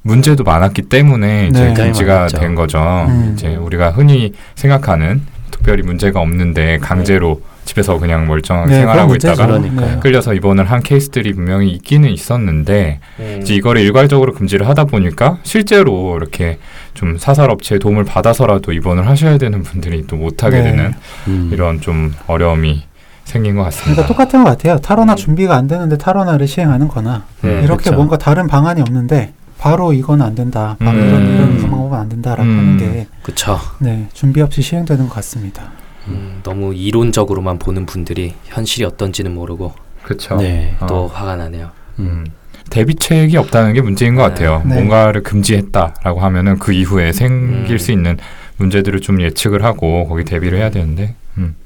문제도 0.02 0.44
많았기 0.44 0.82
때문에 0.82 1.48
이제 1.48 1.64
네. 1.64 1.74
금지가. 1.74 2.28
된 2.28 2.54
거죠. 2.54 2.78
음. 3.08 3.32
이제 3.34 3.56
우리가 3.56 3.90
흔히 3.90 4.32
생각하는 4.54 5.22
특별히 5.50 5.82
문제가 5.82 6.20
없는데 6.20 6.78
강제로 6.78 7.42
집에서 7.64 7.98
그냥 7.98 8.26
멀쩡하게 8.26 8.70
네, 8.70 8.80
생활하고. 8.80 9.14
있다가 9.14 9.46
그러니까요. 9.46 10.00
끌려서 10.00 10.34
입원을 10.34 10.70
한 10.70 10.82
케이스들이 10.82 11.32
분명히 11.32 11.70
있기는 11.70 12.08
있었는데 12.08 13.00
이제 13.40 13.54
이거를 13.54 13.82
일괄적으로 13.82 14.32
금지를 14.32 14.68
하다 14.68 14.84
보니까 14.84 15.38
실제로 15.42 16.16
이렇게 16.16 16.58
좀 16.94 17.16
사설 17.18 17.50
업체의 17.50 17.78
도움을 17.78 18.04
받아서라도 18.04 18.72
입원을 18.72 19.08
하셔야 19.08 19.38
되는 19.38 19.62
분들이 19.62 20.06
또 20.06 20.16
못하게 20.16 20.58
네. 20.58 20.62
되는 20.64 20.94
음. 21.28 21.50
이런 21.52 21.80
좀 21.80 22.14
어려움이 22.26 22.82
생긴 23.24 23.56
것 23.56 23.62
같습니다. 23.64 24.02
그러니까 24.02 24.08
똑같은 24.08 24.44
것 24.44 24.50
같아요. 24.50 24.78
탈원화 24.78 25.14
준비가 25.14 25.56
안 25.56 25.66
되는데 25.66 25.96
탈원화를 25.96 26.46
시행하는 26.46 26.88
거나 26.88 27.24
네, 27.40 27.50
이렇게 27.62 27.84
그렇죠. 27.84 27.92
뭔가 27.94 28.18
다른 28.18 28.46
방안이 28.46 28.82
없는데 28.82 29.32
바로 29.58 29.94
이건 29.94 30.20
안 30.20 30.34
된다. 30.34 30.76
바로 30.78 30.98
음. 30.98 31.08
이런 31.08 31.34
이런 31.34 31.58
방법은 31.62 31.98
안 31.98 32.08
된다라고 32.10 32.42
음. 32.42 32.58
하는 32.58 32.76
게 32.76 33.06
그쵸. 33.22 33.58
네, 33.78 34.08
준비 34.12 34.42
없이 34.42 34.60
시행되는 34.60 35.08
것 35.08 35.14
같습니다. 35.14 35.72
음, 36.08 36.40
너무 36.42 36.74
이론적으로만 36.74 37.58
보는 37.58 37.86
분들이 37.86 38.34
현실이 38.44 38.84
어떤지는 38.84 39.34
모르고 39.34 39.72
그렇죠. 40.02 40.36
네. 40.36 40.76
어. 40.80 40.86
또 40.86 41.08
화가 41.08 41.36
나네요. 41.36 41.70
음. 41.98 42.26
대비책이 42.70 43.36
없다는 43.36 43.72
게 43.74 43.80
문제인 43.80 44.14
것 44.14 44.22
네. 44.22 44.28
같아요. 44.28 44.62
네. 44.64 44.74
뭔가를 44.74 45.22
금지했다라고 45.22 46.20
하면은 46.20 46.58
그 46.58 46.72
이후에 46.72 47.12
생길 47.12 47.74
음. 47.74 47.78
수 47.78 47.92
있는 47.92 48.18
문제들을 48.56 49.00
좀 49.00 49.20
예측을 49.20 49.64
하고 49.64 50.08
거기 50.08 50.24
대비를 50.24 50.58
해야 50.58 50.70
되는데. 50.70 51.14
음. 51.38 51.56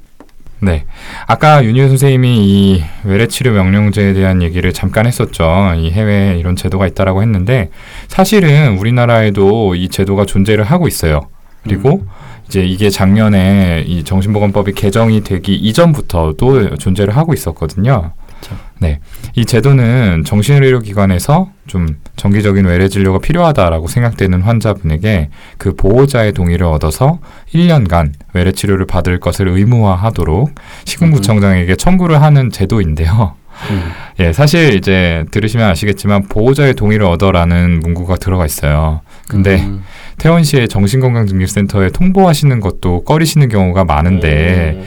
네. 0.61 0.85
아까 1.25 1.63
윤희우 1.63 1.87
선생님이 1.87 2.37
이 2.37 2.83
외래치료 3.05 3.53
명령제에 3.53 4.13
대한 4.13 4.41
얘기를 4.41 4.73
잠깐 4.73 5.05
했었죠. 5.05 5.73
이 5.77 5.89
해외에 5.89 6.37
이런 6.37 6.57
제도가 6.57 6.85
있다라고 6.87 7.21
했는데 7.21 7.69
사실은 8.09 8.77
우리나라에도 8.77 9.75
이 9.75 9.87
제도가 9.87 10.25
존재를 10.25 10.65
하고 10.65 10.87
있어요. 10.87 11.29
그리고 11.63 12.05
이제 12.49 12.65
이게 12.65 12.89
작년에 12.89 13.83
이 13.87 14.03
정신보건법이 14.03 14.73
개정이 14.73 15.23
되기 15.23 15.53
이전부터도 15.55 16.77
존재를 16.77 17.15
하고 17.15 17.33
있었거든요. 17.35 18.11
그쵸. 18.41 18.55
네. 18.79 18.99
이 19.35 19.45
제도는 19.45 20.23
정신의료기관에서 20.25 21.51
좀 21.67 21.97
정기적인 22.15 22.65
외래 22.65 22.87
진료가 22.87 23.19
필요하다라고 23.19 23.87
생각되는 23.87 24.41
환자분에게 24.41 25.29
그 25.59 25.75
보호자의 25.75 26.33
동의를 26.33 26.65
얻어서 26.65 27.19
1년간 27.53 28.13
외래 28.33 28.51
치료를 28.51 28.87
받을 28.87 29.19
것을 29.19 29.47
의무화하도록 29.47 30.49
시군구청장에게 30.85 31.75
청구를 31.75 32.19
하는 32.19 32.49
제도인데요. 32.49 33.35
음. 33.69 33.91
예, 34.21 34.33
사실 34.33 34.73
이제 34.73 35.25
들으시면 35.31 35.69
아시겠지만 35.69 36.29
보호자의 36.29 36.73
동의를 36.73 37.05
얻어라는 37.05 37.81
문구가 37.81 38.15
들어가 38.15 38.45
있어요. 38.45 39.01
근데 39.29 39.61
음. 39.61 39.83
태원시의 40.17 40.67
정신건강증진센터에 40.67 41.91
통보하시는 41.91 42.59
것도 42.59 43.03
꺼리시는 43.05 43.47
경우가 43.47 43.85
많은데 43.85 44.83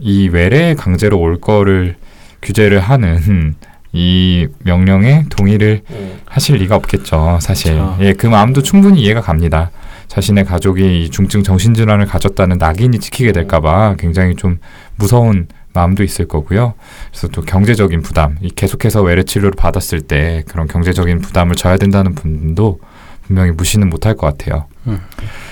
이 0.00 0.28
외래에 0.28 0.74
강제로 0.74 1.20
올 1.20 1.40
거를 1.40 1.94
규제를 2.42 2.80
하는 2.80 3.54
이 3.92 4.48
명령에 4.64 5.26
동의를 5.30 5.82
하실 6.24 6.56
리가 6.56 6.74
없겠죠, 6.74 7.38
사실. 7.40 7.74
그렇죠. 7.74 7.96
예, 8.00 8.12
그 8.12 8.26
마음도 8.26 8.60
충분히 8.60 9.02
이해가 9.02 9.20
갑니다. 9.20 9.70
자신의 10.08 10.44
가족이 10.44 11.04
이 11.04 11.10
중증 11.10 11.44
정신질환을 11.44 12.06
가졌다는 12.06 12.58
낙인이 12.58 12.98
찍히게 12.98 13.30
될까봐 13.30 13.94
굉장히 13.98 14.34
좀 14.34 14.58
무서운 14.96 15.46
마음도 15.72 16.02
있을 16.02 16.26
거고요. 16.26 16.74
그래서 17.10 17.28
또 17.28 17.42
경제적인 17.42 18.02
부담, 18.02 18.36
이 18.40 18.50
계속해서 18.50 19.02
외래 19.02 19.22
치료를 19.22 19.52
받았을 19.56 20.00
때 20.00 20.42
그런 20.48 20.66
경제적인 20.66 21.20
부담을 21.20 21.54
져야 21.54 21.76
된다는 21.76 22.14
분도 22.14 22.80
분명히 23.26 23.50
무시는 23.52 23.90
못할 23.90 24.16
것 24.16 24.26
같아요. 24.26 24.66
음. 24.86 25.00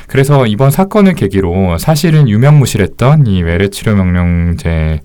그래서 0.07 0.47
이번 0.47 0.71
사건을 0.71 1.15
계기로 1.15 1.79
사실은 1.79 2.29
유명무실했던 2.29 3.27
이 3.27 3.43
외래 3.43 3.69
치료 3.69 3.95
명령제를 3.97 5.01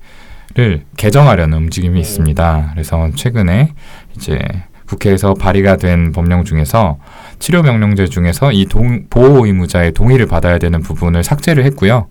개정하려는 0.98 1.58
움직임이 1.58 2.00
있습니다. 2.00 2.72
그래서 2.74 3.10
최근에 3.16 3.74
이제 4.16 4.40
국회에서 4.88 5.34
발의가 5.34 5.76
된 5.76 6.12
법령 6.12 6.46
중에서 6.46 6.98
치료 7.40 7.62
명령제 7.62 8.08
중에서 8.08 8.52
이 8.52 8.66
동, 8.66 9.06
보호 9.10 9.46
의무자의 9.46 9.92
동의를 9.92 10.28
받아야 10.28 10.58
되는 10.58 10.82
부분을 10.82 11.24
삭제를 11.24 11.66
했고요. 11.66 12.08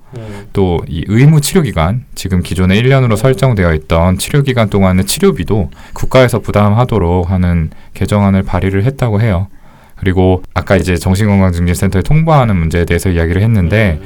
또이 0.52 1.04
의무 1.08 1.40
치료 1.40 1.62
기간 1.62 2.04
지금 2.14 2.42
기존에 2.42 2.80
1년으로 2.80 3.16
설정되어 3.16 3.74
있던 3.74 4.18
치료 4.18 4.42
기간 4.42 4.68
동안의 4.70 5.06
치료비도 5.06 5.70
국가에서 5.94 6.40
부담하도록 6.40 7.30
하는 7.30 7.70
개정안을 7.94 8.42
발의를 8.42 8.84
했다고 8.84 9.20
해요. 9.20 9.48
그리고 9.96 10.42
아까 10.54 10.76
이제 10.76 10.96
정신건강증진센터에 10.96 12.02
통보하는 12.02 12.56
문제에 12.56 12.84
대해서 12.84 13.08
이야기를 13.10 13.42
했는데 13.42 14.00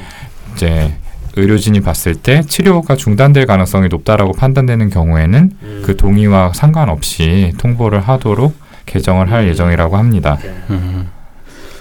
이제 0.55 0.95
의료진이 1.37 1.81
봤을 1.81 2.15
때 2.15 2.43
치료가 2.43 2.97
중단될 2.97 3.47
가능성이 3.47 3.89
높다라고 3.89 4.33
판단되는 4.33 4.91
경우에는 4.91 5.83
그 5.85 5.97
동의와 5.97 6.53
상관없이 6.55 7.53
통보를 7.59 8.01
하도록 8.01 8.55
개정을 8.87 9.31
할 9.31 9.49
예정이라고 9.49 9.97
합니다. 9.97 10.39
음. 10.71 11.09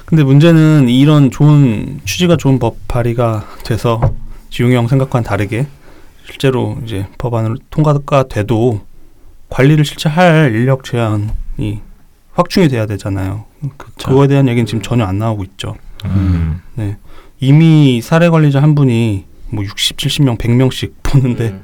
근데 0.06 0.24
문제는 0.24 0.90
이런 0.90 1.30
좋은 1.30 2.00
취지가 2.06 2.38
좋은 2.38 2.58
법 2.58 2.76
발의가 2.88 3.48
돼서 3.64 4.02
지용이 4.50 4.76
형 4.76 4.88
생각과는 4.88 5.24
다르게 5.24 5.68
실제로 6.26 6.78
이제 6.84 7.08
법안으로 7.18 7.58
통과가 7.70 8.24
돼도 8.28 8.82
관리를 9.50 9.86
실제 9.86 10.10
할 10.10 10.52
인력 10.54 10.84
제한이 10.84 11.82
확충이 12.34 12.70
돼야 12.70 12.86
되잖아요. 12.86 13.46
그쵸. 13.78 14.10
그거에 14.10 14.28
대한 14.28 14.48
얘기는 14.48 14.66
지금 14.66 14.82
전혀 14.82 15.06
안 15.06 15.20
나오고 15.20 15.44
있죠. 15.44 15.76
음. 16.06 16.62
이미 17.40 18.02
사례 18.02 18.30
관리자 18.30 18.62
한 18.62 18.76
분이 18.76 19.26
뭐 19.50 19.64
60, 19.64 19.98
70명, 19.98 20.38
100명씩 20.38 20.94
보는데 21.04 21.60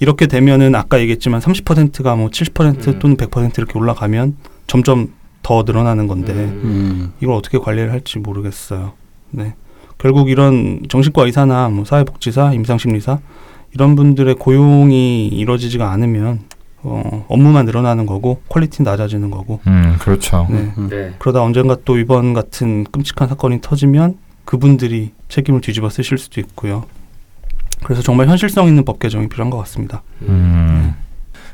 이렇게 0.00 0.26
되면은 0.26 0.74
아까 0.74 1.00
얘기했지만 1.00 1.40
30%가 1.40 2.16
뭐 2.16 2.28
70% 2.28 2.88
음. 2.88 2.98
또는 2.98 3.16
100% 3.16 3.58
이렇게 3.58 3.78
올라가면 3.78 4.36
점점 4.66 5.12
더 5.42 5.62
늘어나는 5.64 6.06
건데 6.06 6.32
음. 6.32 7.12
이걸 7.20 7.34
어떻게 7.34 7.58
관리를 7.58 7.90
할지 7.90 8.18
모르겠어요. 8.18 8.92
네. 9.30 9.54
결국 9.98 10.30
이런 10.30 10.82
정신과 10.88 11.24
의사나 11.24 11.68
뭐 11.70 11.84
사회복지사, 11.84 12.52
임상심리사 12.52 13.18
이런 13.74 13.96
분들의 13.96 14.34
고용이 14.36 15.28
이루어지지가 15.28 15.90
않으면 15.90 16.40
어, 16.82 17.24
업무만 17.28 17.64
늘어나는 17.66 18.06
거고 18.06 18.40
quality 18.48 18.82
낮아지는 18.82 19.30
거고 19.30 19.60
음, 19.66 19.96
그렇죠. 19.98 20.46
네. 20.48 20.72
음. 20.78 20.88
네. 20.88 21.14
그러다 21.18 21.42
언젠가 21.42 21.76
또 21.84 21.98
이번 21.98 22.34
같은 22.34 22.84
끔찍한 22.84 23.28
사건이 23.28 23.60
터지면 23.60 24.16
그분들이 24.44 25.12
책임을 25.28 25.60
뒤집어 25.60 25.90
쓰실 25.90 26.18
수도 26.18 26.40
있고요. 26.40 26.84
그래서 27.84 28.02
정말 28.02 28.28
현실성 28.28 28.66
있는 28.66 28.84
법 28.84 28.98
개정이 28.98 29.28
필요한 29.28 29.50
것 29.50 29.58
같습니다. 29.58 30.02
음. 30.22 30.94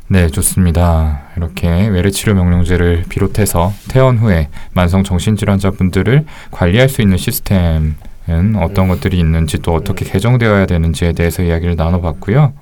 네, 0.07 0.29
좋습니다. 0.29 1.23
이렇게 1.37 1.89
외래치료 1.89 2.35
명령제를 2.35 3.05
비롯해서 3.09 3.73
퇴원 3.89 4.19
후에 4.19 4.49
만성 4.75 5.03
정신질환자분들을 5.03 6.27
관리할 6.51 6.91
수 6.91 7.01
있는 7.01 7.17
시스템은 7.17 7.95
어떤 8.61 8.89
것들이 8.89 9.19
있는지 9.19 9.59
또 9.63 9.75
어떻게 9.75 10.05
개정되어야 10.05 10.67
되는지에 10.67 11.13
대해서 11.13 11.43
이야기를 11.43 11.77
나눠봤고요. 11.77 12.53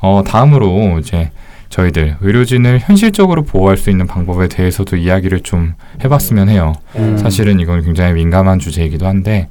어, 0.00 0.22
다음으로 0.26 0.98
이제 0.98 1.30
저희들 1.68 2.16
의료진을 2.20 2.80
현실적으로 2.80 3.42
보호할 3.42 3.76
수 3.76 3.90
있는 3.90 4.06
방법에 4.06 4.48
대해서도 4.48 4.96
이야기를 4.96 5.40
좀 5.40 5.74
해봤으면 6.02 6.48
해요. 6.48 6.74
음. 6.96 7.18
사실은 7.18 7.60
이건 7.60 7.82
굉장히 7.82 8.12
민감한 8.14 8.58
주제이기도 8.58 9.06
한데 9.06 9.48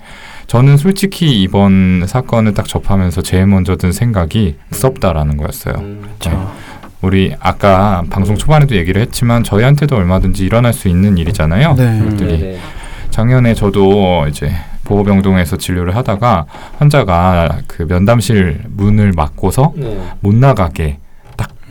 저는 0.47 0.77
솔직히 0.77 1.41
이번 1.41 2.05
사건을 2.07 2.53
딱 2.53 2.67
접하면서 2.67 3.21
제일 3.21 3.47
먼저 3.47 3.75
든 3.75 3.91
생각이 3.91 4.57
무섭다라는 4.69 5.37
거였어요. 5.37 5.73
그렇죠. 5.73 6.51
우리 7.01 7.35
아까 7.39 8.03
방송 8.09 8.35
초반에도 8.35 8.75
얘기를 8.75 9.01
했지만 9.01 9.43
저희한테도 9.43 9.95
얼마든지 9.95 10.45
일어날 10.45 10.73
수 10.73 10.87
있는 10.87 11.17
일이잖아요. 11.17 11.75
네. 11.75 11.99
것들이 11.99 12.57
작년에 13.11 13.53
저도 13.53 14.27
이제 14.27 14.51
보호병동에서 14.85 15.57
진료를 15.57 15.95
하다가 15.95 16.45
환자가 16.77 17.59
그 17.67 17.83
면담실 17.83 18.61
문을 18.69 19.13
막고서 19.15 19.73
못 20.19 20.35
나가게 20.35 20.99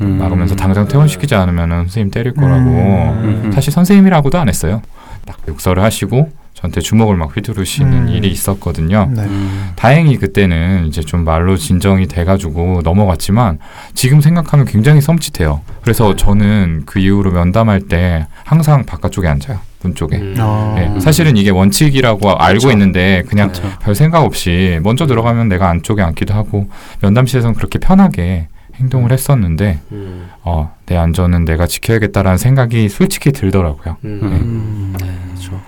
음. 0.00 0.18
막으면서 0.18 0.56
당장 0.56 0.88
퇴원시키지 0.88 1.34
않으면 1.34 1.70
선생님 1.70 2.10
때릴 2.10 2.34
거라고 2.34 2.70
음. 2.70 3.50
사실 3.54 3.72
선생님이라고도 3.72 4.38
안 4.38 4.48
했어요. 4.48 4.82
딱 5.26 5.38
욕설을 5.48 5.82
하시고 5.82 6.30
저한테 6.54 6.80
주먹을 6.80 7.16
막 7.16 7.36
휘두르시는 7.36 7.92
음. 7.92 8.08
일이 8.08 8.30
있었거든요. 8.30 9.10
네. 9.12 9.22
음. 9.22 9.72
다행히 9.76 10.16
그때는 10.16 10.86
이제 10.86 11.02
좀 11.02 11.24
말로 11.24 11.56
진정이 11.56 12.06
돼가지고 12.06 12.80
넘어갔지만 12.84 13.58
지금 13.92 14.20
생각하면 14.20 14.64
굉장히 14.64 15.00
썸칫해요. 15.00 15.60
그래서 15.82 16.16
저는 16.16 16.82
그 16.86 17.00
이후로 17.00 17.32
면담할 17.32 17.82
때 17.82 18.26
항상 18.44 18.84
바깥쪽에 18.84 19.28
앉아요. 19.28 19.58
문 19.82 19.94
쪽에. 19.94 20.16
음. 20.16 20.36
어. 20.38 20.74
예, 20.78 21.00
사실은 21.00 21.36
이게 21.36 21.50
원칙이라고 21.50 22.30
알고 22.30 22.60
그렇죠. 22.60 22.70
있는데 22.70 23.22
그냥 23.28 23.52
그렇죠. 23.52 23.70
별 23.80 23.94
생각 23.94 24.22
없이 24.22 24.80
먼저 24.82 25.06
들어가면 25.06 25.48
내가 25.48 25.68
안쪽에 25.68 26.02
앉기도 26.02 26.32
하고 26.32 26.70
면담실에서는 27.02 27.54
그렇게 27.54 27.78
편하게 27.78 28.48
행동을 28.76 29.12
했었는데 29.12 29.80
음. 29.92 30.28
어, 30.42 30.74
내 30.86 30.96
안전은 30.96 31.44
내가 31.44 31.66
지켜야겠다라는 31.66 32.38
생각이 32.38 32.88
솔직히 32.88 33.32
들더라고요. 33.32 33.96
음. 34.04 34.20
음. 34.22 34.96
네, 35.00 35.18
그렇죠. 35.28 35.60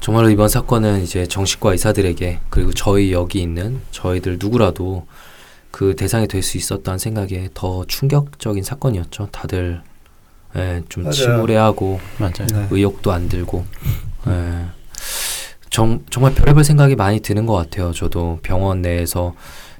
정말로 0.00 0.30
이번 0.30 0.48
사건은 0.48 1.02
이제 1.02 1.26
정신과 1.26 1.72
의사들에게 1.72 2.40
그리고 2.50 2.72
저희 2.72 3.12
여기 3.12 3.40
있는 3.40 3.80
저희들 3.92 4.38
누구라도 4.40 5.06
그 5.70 5.94
대상이 5.94 6.26
될 6.26 6.42
수 6.42 6.56
있었다는 6.58 6.98
생각에 6.98 7.48
더 7.54 7.84
충격적인 7.86 8.62
사건이었죠. 8.62 9.28
다들 9.30 9.82
예, 10.56 10.82
좀. 10.88 11.10
침울해하고 11.10 12.00
맞아요. 12.18 12.46
네. 12.52 12.66
의욕도 12.70 13.12
안 13.12 13.28
들고 13.28 13.64
예. 14.28 14.64
정, 15.68 16.02
정말 16.08 16.34
별의별 16.34 16.64
생각이 16.64 16.96
많이 16.96 17.20
드는 17.20 17.44
것 17.46 17.54
같아요. 17.54 17.92
저도 17.92 18.38
병원 18.42 18.80
내에서 18.82 19.34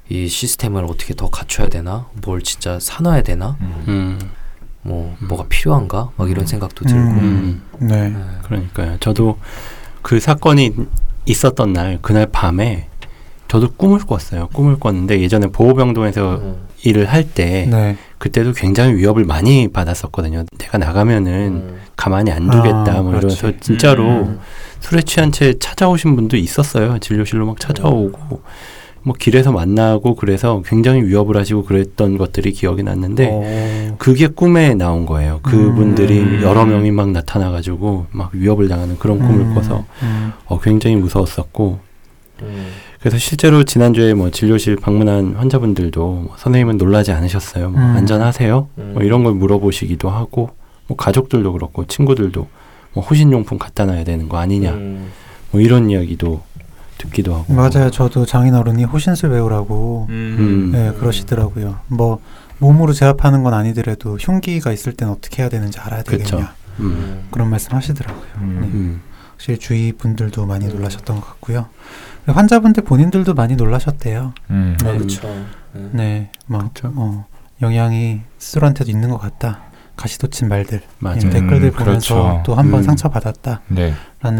이 0.09 0.27
시스템을 0.27 0.85
어떻게 0.85 1.13
더 1.13 1.29
갖춰야 1.29 1.67
되나, 1.67 2.07
뭘 2.25 2.41
진짜 2.41 2.79
사놔야 2.79 3.23
되나, 3.23 3.57
음. 3.61 3.83
음, 3.87 4.19
뭐 4.81 5.15
음. 5.21 5.27
뭐가 5.27 5.45
필요한가, 5.49 6.11
막 6.15 6.29
이런 6.29 6.43
음. 6.43 6.47
생각도 6.47 6.85
들고. 6.85 6.99
음, 6.99 7.61
네. 7.79 8.13
예. 8.15 8.41
그러니까요. 8.43 8.97
저도 8.99 9.37
그 10.01 10.19
사건이 10.19 10.73
있었던 11.25 11.73
날 11.73 11.99
그날 12.01 12.27
밤에 12.27 12.87
저도 13.47 13.71
꿈을 13.71 13.99
꿨어요. 13.99 14.47
꿈을 14.53 14.77
꿨는데 14.79 15.21
예전에 15.21 15.47
보호병동에서 15.47 16.35
음. 16.35 16.67
일을 16.83 17.05
할때 17.05 17.67
네. 17.69 17.97
그때도 18.17 18.53
굉장히 18.53 18.95
위협을 18.95 19.25
많이 19.25 19.67
받았었거든요. 19.67 20.45
내가 20.57 20.77
나가면은 20.77 21.31
음. 21.31 21.79
가만히 21.95 22.31
안 22.31 22.49
두겠다 22.49 22.97
아, 22.97 23.01
뭐 23.01 23.11
그렇지. 23.11 23.37
이러면서 23.37 23.51
진짜로 23.59 24.03
음. 24.03 24.39
술에 24.79 25.01
취한 25.01 25.31
채 25.31 25.57
찾아오신 25.59 26.15
분도 26.15 26.37
있었어요. 26.37 26.99
진료실로 26.99 27.45
막 27.45 27.59
찾아오고 27.59 28.41
뭐 29.07 29.15
길에서 29.17 29.53
만나고 29.53 30.15
그래서 30.15 30.61
굉장히 30.65 31.01
위협을 31.03 31.37
하시고 31.37 31.63
그랬던 31.63 32.17
것들이 32.17 32.51
기억이 32.51 32.83
났는데 32.83 33.29
어, 33.31 33.95
그게 33.97 34.27
꿈에 34.27 34.73
나온 34.73 35.05
거예요. 35.05 35.39
그분들이 35.43 36.19
음. 36.19 36.41
여러 36.41 36.65
명이 36.65 36.91
막 36.91 37.11
나타나 37.11 37.49
가지고 37.49 38.07
막 38.11 38.31
위협을 38.33 38.67
당하는 38.67 38.99
그런 38.99 39.19
꿈을 39.19 39.45
음, 39.45 39.55
꿔서 39.55 39.85
음. 40.03 40.33
어, 40.45 40.59
굉장히 40.59 40.97
무서웠었고 40.97 41.79
음. 42.41 42.67
그래서 42.99 43.17
실제로 43.17 43.63
지난주에 43.63 44.13
뭐 44.13 44.29
진료실 44.29 44.75
방문한 44.75 45.35
환자분들도 45.37 46.01
뭐 46.01 46.35
선생님은 46.37 46.75
놀라지 46.75 47.13
않으셨어요. 47.13 47.69
뭐 47.69 47.79
음. 47.79 47.85
안전하세요? 47.95 48.67
음. 48.77 48.91
뭐 48.93 49.03
이런 49.03 49.23
걸 49.23 49.35
물어보시기도 49.35 50.09
하고 50.09 50.49
뭐 50.87 50.97
가족들도 50.97 51.53
그렇고 51.53 51.85
친구들도 51.85 52.45
뭐 52.91 53.03
호신용품 53.05 53.57
갖다 53.57 53.85
놔야 53.85 54.03
되는 54.03 54.27
거 54.27 54.37
아니냐 54.37 54.73
음. 54.73 55.11
뭐 55.51 55.61
이런 55.61 55.89
이야기도 55.89 56.41
듣기도 56.97 57.35
하고 57.35 57.53
맞아요. 57.53 57.91
저도 57.91 58.25
장인어른이 58.25 58.83
호신술 58.85 59.29
배우라고 59.29 60.07
음. 60.09 60.69
네, 60.71 60.91
그러시더라고요. 60.99 61.79
뭐 61.87 62.19
몸으로 62.59 62.93
제압하는 62.93 63.43
건 63.43 63.53
아니더라도 63.53 64.17
흉기가 64.17 64.71
있을 64.71 64.93
땐 64.93 65.09
어떻게 65.09 65.43
해야 65.43 65.49
되는지 65.49 65.79
알아야. 65.79 66.03
되겠냐 66.03 66.53
음. 66.79 67.27
그런 67.31 67.49
말씀 67.49 67.73
하시더라고요. 67.73 68.25
음. 68.37 68.71
음. 68.73 69.01
확실히 69.31 69.59
주위 69.59 69.91
분들도 69.91 70.45
많이 70.47 70.67
놀라셨던 70.67 71.19
것 71.19 71.25
같고요. 71.25 71.67
환자분들 72.25 72.83
본인들도 72.83 73.33
많이 73.35 73.55
놀라셨대요. 73.55 74.33
음. 74.49 74.77
아, 74.81 74.91
네. 74.91 74.97
그렇죠. 74.97 75.27
음. 75.75 75.91
네, 75.93 76.31
막. 76.47 76.71
어, 76.83 77.25
영향이 77.61 78.21
스스로한테도 78.37 78.91
있는 78.91 79.09
것 79.09 79.17
같다. 79.17 79.61
가시돋친 79.97 80.47
말들, 80.47 80.81
맞아요. 80.99 81.17
예, 81.25 81.29
댓글들 81.29 81.69
음, 81.69 81.71
보면서 81.71 82.15
그렇죠. 82.15 82.43
또 82.45 82.55
한번 82.55 82.81
음. 82.81 82.83
상처받았다라는 82.83 83.59
네. 83.69 83.93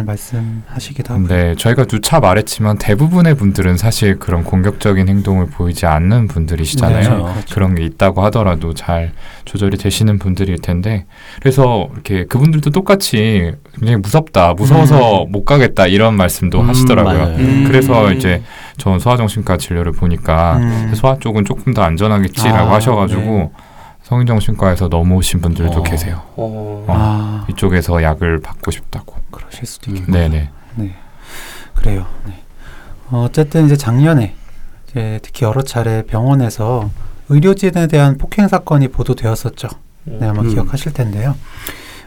말씀하시기도 0.06 1.14
하고. 1.14 1.28
네, 1.28 1.56
저희가 1.56 1.86
누차 1.86 2.20
말했지만 2.20 2.78
대부분의 2.78 3.36
분들은 3.36 3.76
사실 3.76 4.20
그런 4.20 4.44
공격적인 4.44 5.10
행동을 5.10 5.48
보이지 5.48 5.88
않는 5.88 6.28
분들이시잖아요. 6.28 7.10
네. 7.10 7.34
그렇죠. 7.34 7.56
그런 7.56 7.76
게 7.76 7.84
있다고 7.84 8.24
하더라도 8.26 8.74
잘 8.76 9.12
조절이 9.46 9.78
되시는 9.78 10.20
분들일 10.20 10.60
텐데 10.60 11.06
그래서 11.42 11.90
이렇게 11.94 12.26
그분들도 12.26 12.70
똑같이 12.70 13.54
굉장히 13.74 13.98
무섭다 13.98 14.54
무서워서 14.54 15.26
못 15.26 15.44
가겠다 15.44 15.88
이런 15.88 16.16
말씀도 16.16 16.62
음, 16.62 16.70
하시더라고요. 16.70 17.36
음. 17.38 17.66
그래서 17.68 18.12
이제 18.14 18.44
전 18.78 19.00
소아정신과 19.00 19.58
진료를 19.58 19.92
보니까 19.92 20.58
음. 20.58 20.94
소아 20.96 21.18
쪽은 21.20 21.46
조금 21.46 21.74
더 21.74 21.82
안전하겠지라고 21.82 22.70
아, 22.70 22.76
하셔가지고 22.76 23.22
네. 23.22 23.52
성인정신과에서 24.08 24.88
넘어오신 24.88 25.42
분들도 25.42 25.80
어. 25.80 25.84
계세요 25.84 26.22
어. 26.38 26.86
아, 26.88 27.46
이쪽에서 27.50 28.02
약을 28.02 28.40
받고 28.40 28.72
싶다고 28.72 29.16
그러실 29.32 29.66
수도 29.66 29.92
음. 29.92 29.98
있겠네요. 29.98 30.30
네네 30.30 30.50
네, 30.76 30.96
그래요. 31.76 32.06
네. 32.26 32.34
어, 33.10 33.26
어쨌든 33.28 33.66
이제 33.66 33.76
작년에 33.76 34.34
이제 34.88 35.20
특히 35.24 35.46
여러 35.46 35.62
차례 35.62 36.04
병원에서 36.04 36.90
의료진에 37.28 37.88
대한 37.88 38.18
폭행 38.18 38.48
사건이 38.48 38.90
보도되었었죠. 38.90 39.68
네, 40.06 40.28
아마 40.28 40.42
음. 40.42 40.50
기억하실 40.50 40.94
텐데요. 40.94 41.36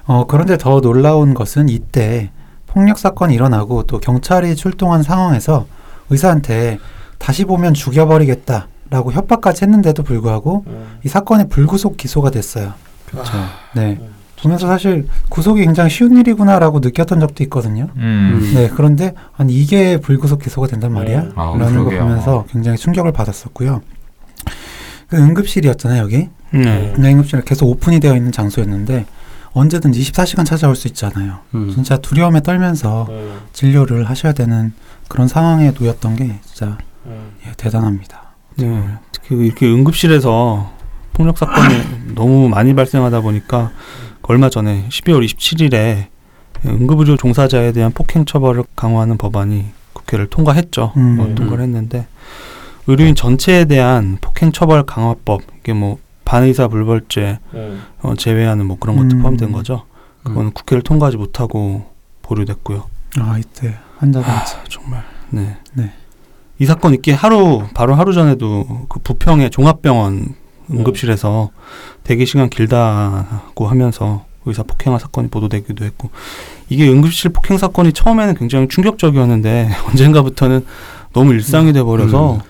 어, 0.06 0.24
그런데 0.26 0.56
더 0.56 0.80
놀라운 0.80 1.34
것은 1.34 1.68
이때 1.68 2.30
폭력 2.66 2.98
사건이 2.98 3.34
일어나고 3.34 3.82
또 3.82 3.98
경찰이 3.98 4.56
출동한 4.56 5.02
상황에서 5.02 5.66
의사한테 6.08 6.78
다시 7.18 7.44
보면 7.44 7.74
죽여버리겠다 7.74 8.68
라고 8.90 9.12
협박까지 9.12 9.64
했는데도 9.64 10.02
불구하고 10.02 10.64
음. 10.66 10.98
이 11.04 11.08
사건이 11.08 11.48
불구속 11.48 11.96
기소가 11.96 12.30
됐어요. 12.30 12.74
그렇죠. 13.06 13.32
네. 13.74 13.98
음. 14.00 14.08
보면서 14.42 14.66
사실 14.66 15.06
구속이 15.28 15.62
굉장히 15.62 15.90
쉬운 15.90 16.16
일이구나라고 16.16 16.80
느꼈던 16.80 17.20
적도 17.20 17.44
있거든요. 17.44 17.88
음. 17.96 18.52
네, 18.54 18.70
그런데 18.74 19.14
아니 19.36 19.52
이게 19.54 19.98
불구속 19.98 20.40
기소가 20.40 20.66
된단 20.66 20.92
말이야? 20.92 21.20
음. 21.20 21.32
아, 21.36 21.54
라는 21.58 21.76
거 21.76 21.84
그러게요. 21.84 22.02
보면서 22.02 22.44
굉장히 22.50 22.78
충격을 22.78 23.12
받았었고요. 23.12 23.82
그 25.08 25.16
응급실이었잖아요, 25.16 26.02
여기. 26.02 26.28
네. 26.52 26.94
네, 26.96 27.12
응급실 27.12 27.42
계속 27.42 27.68
오픈이 27.68 28.00
되어 28.00 28.16
있는 28.16 28.32
장소였는데 28.32 29.06
언제든지 29.52 30.00
24시간 30.00 30.46
찾아올 30.46 30.74
수 30.74 30.88
있잖아요. 30.88 31.38
음. 31.54 31.70
진짜 31.72 31.96
두려움에 31.98 32.40
떨면서 32.40 33.06
음. 33.10 33.40
진료를 33.52 34.08
하셔야 34.08 34.32
되는 34.32 34.72
그런 35.08 35.28
상황에 35.28 35.72
놓였던 35.78 36.16
게 36.16 36.38
진짜 36.44 36.78
음. 37.06 37.32
예, 37.46 37.52
대단합니다. 37.56 38.29
네. 38.66 38.84
특히 39.12 39.36
이렇게 39.36 39.66
응급실에서 39.66 40.72
폭력 41.12 41.38
사건이 41.38 42.14
너무 42.14 42.48
많이 42.48 42.74
발생하다 42.74 43.20
보니까 43.20 43.70
얼마 44.22 44.48
전에 44.48 44.86
12월 44.88 45.24
27일에 45.24 46.06
응급의료 46.64 47.16
종사자에 47.16 47.72
대한 47.72 47.90
폭행 47.90 48.24
처벌을 48.24 48.62
강화하는 48.76 49.16
법안이 49.18 49.64
국회를 49.92 50.28
통과했죠. 50.28 50.92
음. 50.96 51.18
어, 51.18 51.34
통과를 51.34 51.64
했는데 51.64 52.06
의료인 52.86 53.14
전체에 53.14 53.64
대한 53.64 54.18
폭행 54.20 54.52
처벌 54.52 54.84
강화법 54.84 55.42
이게 55.58 55.72
뭐 55.72 55.98
반의사 56.24 56.68
불벌죄 56.68 57.38
음. 57.54 57.82
어, 58.02 58.14
제외하는 58.14 58.66
뭐 58.66 58.76
그런 58.78 58.96
것도 58.96 59.16
음. 59.16 59.22
포함된 59.22 59.52
거죠. 59.52 59.84
그거는 60.22 60.52
국회를 60.52 60.82
통과하지 60.82 61.16
못하고 61.16 61.86
보류됐고요. 62.22 62.84
아 63.18 63.36
이때 63.38 63.76
환자분 63.98 64.30
아, 64.30 64.44
정말 64.68 65.02
네. 65.30 65.56
네. 65.72 65.92
이 66.60 66.66
사건 66.66 66.92
있기 66.94 67.10
하루 67.10 67.64
바로 67.72 67.94
하루 67.94 68.12
전에도 68.12 68.86
그 68.90 69.00
부평의 69.00 69.48
종합병원 69.50 70.34
응급실에서 70.70 71.50
대기 72.04 72.26
시간 72.26 72.50
길다고 72.50 73.66
하면서 73.66 74.26
의사 74.44 74.62
폭행한 74.62 75.00
사건이 75.00 75.28
보도되기도 75.28 75.86
했고 75.86 76.10
이게 76.68 76.86
응급실 76.88 77.30
폭행 77.30 77.56
사건이 77.56 77.94
처음에는 77.94 78.34
굉장히 78.34 78.68
충격적이었는데 78.68 79.70
언젠가부터는 79.88 80.66
너무 81.14 81.32
일상이 81.32 81.72
돼 81.72 81.82
버려서 81.82 82.34
음. 82.34 82.40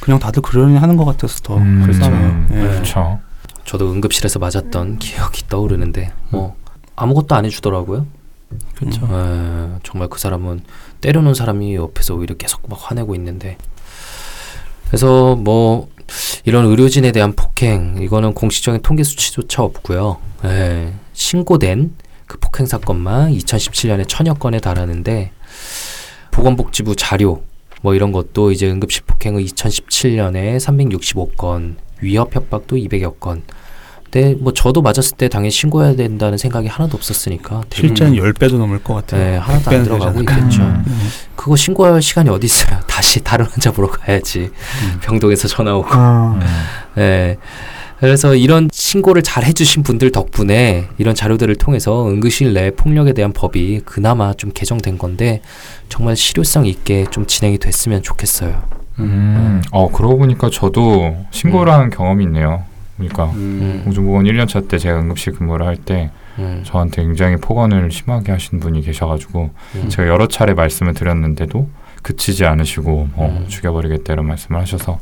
그냥 0.00 0.18
다들 0.18 0.42
그러려니 0.42 0.78
하는 0.78 0.96
것 0.96 1.04
같아서 1.04 1.40
더 1.40 1.58
음, 1.58 1.82
불쌍해요. 1.84 2.46
예. 2.52 2.54
그렇죠 2.54 3.20
저도 3.66 3.92
응급실에서 3.92 4.38
맞았던 4.38 4.98
기억이 4.98 5.46
떠오르는데 5.48 6.10
뭐 6.30 6.56
아무것도 6.96 7.34
안 7.34 7.44
해주더라고요. 7.44 8.06
그렇죠. 8.74 9.06
에, 9.06 9.78
정말 9.82 10.08
그 10.08 10.18
사람은 10.18 10.62
때려놓은 11.00 11.34
사람이 11.34 11.74
옆에서 11.74 12.14
오히려 12.14 12.34
계속 12.36 12.62
막 12.68 12.78
화내고 12.82 13.14
있는데 13.14 13.56
그래서 14.86 15.36
뭐 15.36 15.88
이런 16.44 16.66
의료진에 16.66 17.12
대한 17.12 17.32
폭행 17.32 17.98
이거는 18.00 18.34
공식적인 18.34 18.82
통계 18.82 19.02
수치조차 19.02 19.62
없고요. 19.62 20.18
에, 20.44 20.92
신고된 21.12 21.94
그 22.26 22.38
폭행 22.38 22.66
사건만 22.66 23.32
2017년에 23.32 24.08
천여 24.08 24.34
건에 24.34 24.58
달하는데 24.58 25.32
보건복지부 26.30 26.96
자료 26.96 27.42
뭐 27.82 27.94
이런 27.94 28.12
것도 28.12 28.52
이제 28.52 28.70
응급실 28.70 29.04
폭행은 29.06 29.44
2017년에 29.44 30.56
365건 30.56 31.76
위협 32.00 32.34
협박도 32.34 32.76
200여 32.76 33.18
건. 33.20 33.42
근데 34.12 34.34
뭐 34.38 34.52
저도 34.52 34.82
맞았을 34.82 35.16
때 35.16 35.28
당연히 35.28 35.50
신고해야 35.50 35.96
된다는 35.96 36.36
생각이 36.36 36.68
하나도 36.68 36.98
없었으니까 36.98 37.62
실제는 37.72 38.12
10배도 38.12 38.58
넘을 38.58 38.82
것 38.82 38.92
같아요. 38.94 39.24
네, 39.24 39.36
하나도 39.38 39.70
안 39.70 39.76
100배는 39.76 39.84
들어가고. 39.84 40.20
있겠죠. 40.20 40.60
음. 40.62 40.84
네. 40.86 40.92
그거 41.34 41.56
신고할 41.56 42.02
시간이 42.02 42.28
어디 42.28 42.44
있어요? 42.44 42.78
다시 42.86 43.24
다른 43.24 43.46
환자 43.46 43.72
보러 43.72 43.88
가야지. 43.88 44.50
병동에서 45.02 45.48
전화 45.48 45.74
오고. 45.76 45.88
아, 45.92 46.38
음. 46.38 46.40
네. 46.94 47.38
그래서 48.00 48.34
이런 48.34 48.68
신고를 48.70 49.22
잘 49.22 49.44
해주신 49.44 49.82
분들 49.82 50.12
덕분에 50.12 50.88
이런 50.98 51.14
자료들을 51.14 51.54
통해서 51.56 52.06
응급실 52.06 52.52
내 52.52 52.70
폭력에 52.70 53.14
대한 53.14 53.32
법이 53.32 53.80
그나마 53.86 54.34
좀 54.34 54.50
개정된 54.52 54.98
건데 54.98 55.40
정말 55.88 56.16
실효성 56.16 56.66
있게 56.66 57.06
좀 57.10 57.26
진행이 57.26 57.56
됐으면 57.58 58.02
좋겠어요. 58.02 58.60
음. 58.98 59.62
어 59.70 59.90
그러고 59.90 60.18
보니까 60.18 60.50
저도 60.50 61.16
신고를 61.30 61.72
하는 61.72 61.88
경험이 61.88 62.24
있네요 62.24 62.64
그러니까 62.96 63.26
음. 63.30 63.82
공중보건 63.84 64.24
1년차 64.24 64.68
때 64.68 64.78
제가 64.78 65.00
응급실 65.00 65.34
근무를 65.34 65.66
할때 65.66 66.10
음, 66.38 66.62
저한테 66.64 67.02
굉장히 67.02 67.36
폭언을 67.36 67.90
심하게 67.90 68.32
하신 68.32 68.60
분이 68.60 68.82
계셔가지고 68.82 69.50
음. 69.76 69.88
제가 69.88 70.08
여러 70.08 70.26
차례 70.28 70.54
말씀을 70.54 70.94
드렸는데도 70.94 71.68
그치지 72.02 72.44
않으시고 72.44 73.08
뭐 73.14 73.28
음. 73.28 73.46
죽여버리겠다 73.48 74.12
이런 74.12 74.26
말씀을 74.26 74.60
하셔서 74.60 74.98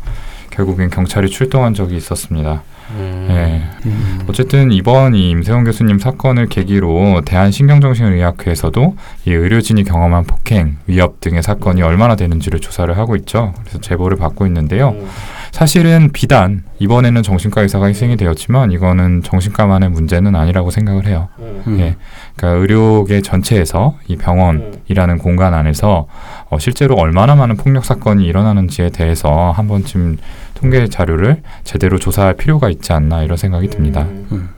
결국엔 0.50 0.90
경찰이 0.90 1.30
출동한 1.30 1.74
적이 1.74 1.96
있었습니다. 1.96 2.62
음. 2.90 3.28
예. 3.30 3.88
음. 3.88 4.20
어쨌든 4.28 4.72
이번 4.72 5.14
이 5.14 5.30
임세훈 5.30 5.64
교수님 5.64 5.98
사건을 5.98 6.48
계기로 6.48 7.22
대한신경정신의학회에서도 7.24 8.96
이 9.26 9.32
의료진이 9.32 9.84
경험한 9.84 10.24
폭행, 10.24 10.76
위협 10.86 11.20
등의 11.20 11.42
사건이 11.42 11.82
얼마나 11.82 12.16
되는지를 12.16 12.60
조사를 12.60 12.96
하고 12.98 13.16
있죠. 13.16 13.54
그래서 13.60 13.80
제보를 13.80 14.16
받고 14.16 14.46
있는데요. 14.46 14.90
음. 14.90 15.08
사실은 15.52 16.10
비단 16.12 16.64
이번에는 16.78 17.22
정신과 17.22 17.62
의사가 17.62 17.86
희생이 17.86 18.16
되었지만 18.16 18.72
이거는 18.72 19.22
정신과만의 19.22 19.90
문제는 19.90 20.34
아니라고 20.34 20.70
생각을 20.70 21.06
해요. 21.06 21.28
음. 21.38 21.62
음. 21.66 21.80
예. 21.80 21.96
그러니까 22.36 22.60
의료계 22.60 23.22
전체에서 23.22 23.96
이 24.06 24.16
병원이라는 24.16 25.18
공간 25.18 25.52
안에서 25.54 26.06
어, 26.48 26.58
실제로 26.58 26.96
얼마나 26.96 27.34
많은 27.34 27.56
폭력 27.56 27.84
사건이 27.84 28.24
일어나는지에 28.24 28.90
대해서 28.90 29.50
한 29.50 29.68
번쯤 29.68 30.18
통계 30.54 30.86
자료를 30.88 31.42
제대로 31.64 31.98
조사할 31.98 32.34
필요가 32.34 32.70
있지 32.70 32.92
않나 32.92 33.22
이런 33.22 33.36
생각이 33.36 33.68
듭니다. 33.68 34.02
음. 34.32 34.50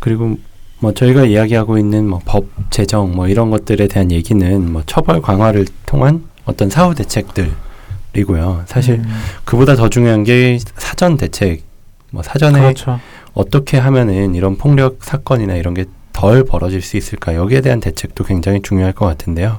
그리고 0.00 0.36
뭐 0.80 0.92
저희가 0.92 1.24
이야기하고 1.24 1.78
있는 1.78 2.06
뭐 2.08 2.20
법 2.24 2.46
제정 2.70 3.12
뭐 3.14 3.28
이런 3.28 3.50
것들에 3.50 3.86
대한 3.88 4.10
얘기는 4.10 4.72
뭐 4.72 4.82
처벌 4.86 5.22
강화를 5.22 5.66
통한 5.86 6.24
어떤 6.44 6.68
사후 6.68 6.94
대책들 6.94 7.50
이고요. 8.16 8.64
사실 8.66 8.96
음, 8.96 9.04
그보다 9.44 9.76
더 9.76 9.88
중요한 9.88 10.24
게 10.24 10.58
사전 10.76 11.16
대책. 11.16 11.62
뭐 12.10 12.22
사전에 12.22 12.60
그렇죠. 12.60 13.00
어떻게 13.32 13.78
하면은 13.78 14.34
이런 14.34 14.56
폭력 14.56 14.98
사건이나 15.02 15.54
이런 15.54 15.74
게 15.74 15.84
덜 16.14 16.44
벌어질 16.44 16.80
수 16.80 16.96
있을까 16.96 17.34
여기에 17.34 17.60
대한 17.60 17.80
대책도 17.80 18.24
굉장히 18.24 18.62
중요할 18.62 18.94
것 18.94 19.04
같은데요. 19.04 19.58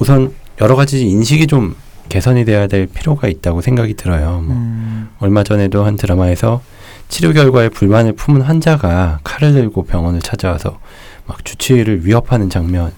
우선 0.00 0.34
여러 0.60 0.74
가지 0.74 1.06
인식이 1.06 1.46
좀 1.46 1.76
개선이 2.08 2.44
돼야 2.44 2.66
될 2.66 2.86
필요가 2.86 3.28
있다고 3.28 3.60
생각이 3.60 3.94
들어요. 3.94 4.40
뭐 4.44 4.56
음, 4.56 5.10
얼마 5.20 5.44
전에도 5.44 5.84
한 5.84 5.96
드라마에서 5.96 6.60
치료 7.08 7.32
결과에 7.32 7.68
불만을 7.68 8.14
품은 8.14 8.40
환자가 8.40 9.20
칼을 9.22 9.52
들고 9.52 9.84
병원을 9.84 10.20
찾아와서 10.20 10.80
막 11.26 11.44
주치의를 11.44 12.04
위협하는 12.04 12.50
장면이 12.50 12.90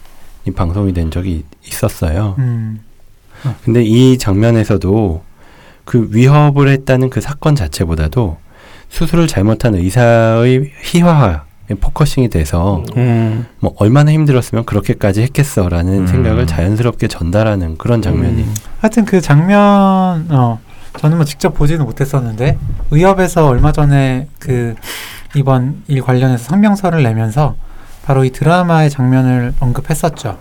방송이 0.54 0.94
된 0.94 1.10
적이 1.10 1.44
있었어요. 1.66 2.36
음, 2.38 2.80
근데 3.64 3.82
이 3.82 4.18
장면에서도 4.18 5.22
그 5.84 6.08
위협을 6.10 6.68
했다는 6.68 7.10
그 7.10 7.20
사건 7.20 7.54
자체보다도 7.54 8.38
수술을 8.88 9.26
잘못한 9.26 9.74
의사의 9.74 10.70
희화화에 10.82 11.74
focusing이 11.80 12.28
돼서 12.28 12.84
음. 12.96 13.46
뭐 13.58 13.74
얼마나 13.78 14.12
힘들었으면 14.12 14.64
그렇게까지 14.64 15.22
했겠어라는 15.22 16.00
음. 16.00 16.06
생각을 16.06 16.46
자연스럽게 16.46 17.08
전달하는 17.08 17.78
그런 17.78 18.02
장면이 18.02 18.42
음. 18.42 18.54
하여튼 18.80 19.04
그 19.04 19.20
장면 19.20 20.26
어 20.30 20.58
저는 20.98 21.16
뭐 21.16 21.24
직접 21.24 21.54
보지는 21.54 21.84
못했었는데 21.86 22.58
의협에서 22.90 23.48
얼마 23.48 23.72
전에 23.72 24.28
그 24.38 24.74
이번 25.34 25.82
일 25.88 26.02
관련해서 26.02 26.44
성명서를 26.44 27.02
내면서 27.02 27.56
바로 28.04 28.24
이 28.24 28.30
드라마의 28.30 28.90
장면을 28.90 29.54
언급했었죠. 29.58 30.36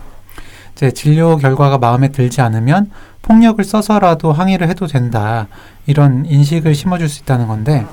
이제 0.74 0.90
진료 0.90 1.36
결과가 1.36 1.78
마음에 1.78 2.08
들지 2.08 2.40
않으면 2.40 2.90
폭력을 3.22 3.62
써서라도 3.62 4.32
항의를 4.32 4.68
해도 4.68 4.86
된다 4.86 5.46
이런 5.86 6.26
인식을 6.26 6.74
심어줄 6.74 7.08
수 7.08 7.22
있다는 7.22 7.46
건데 7.46 7.86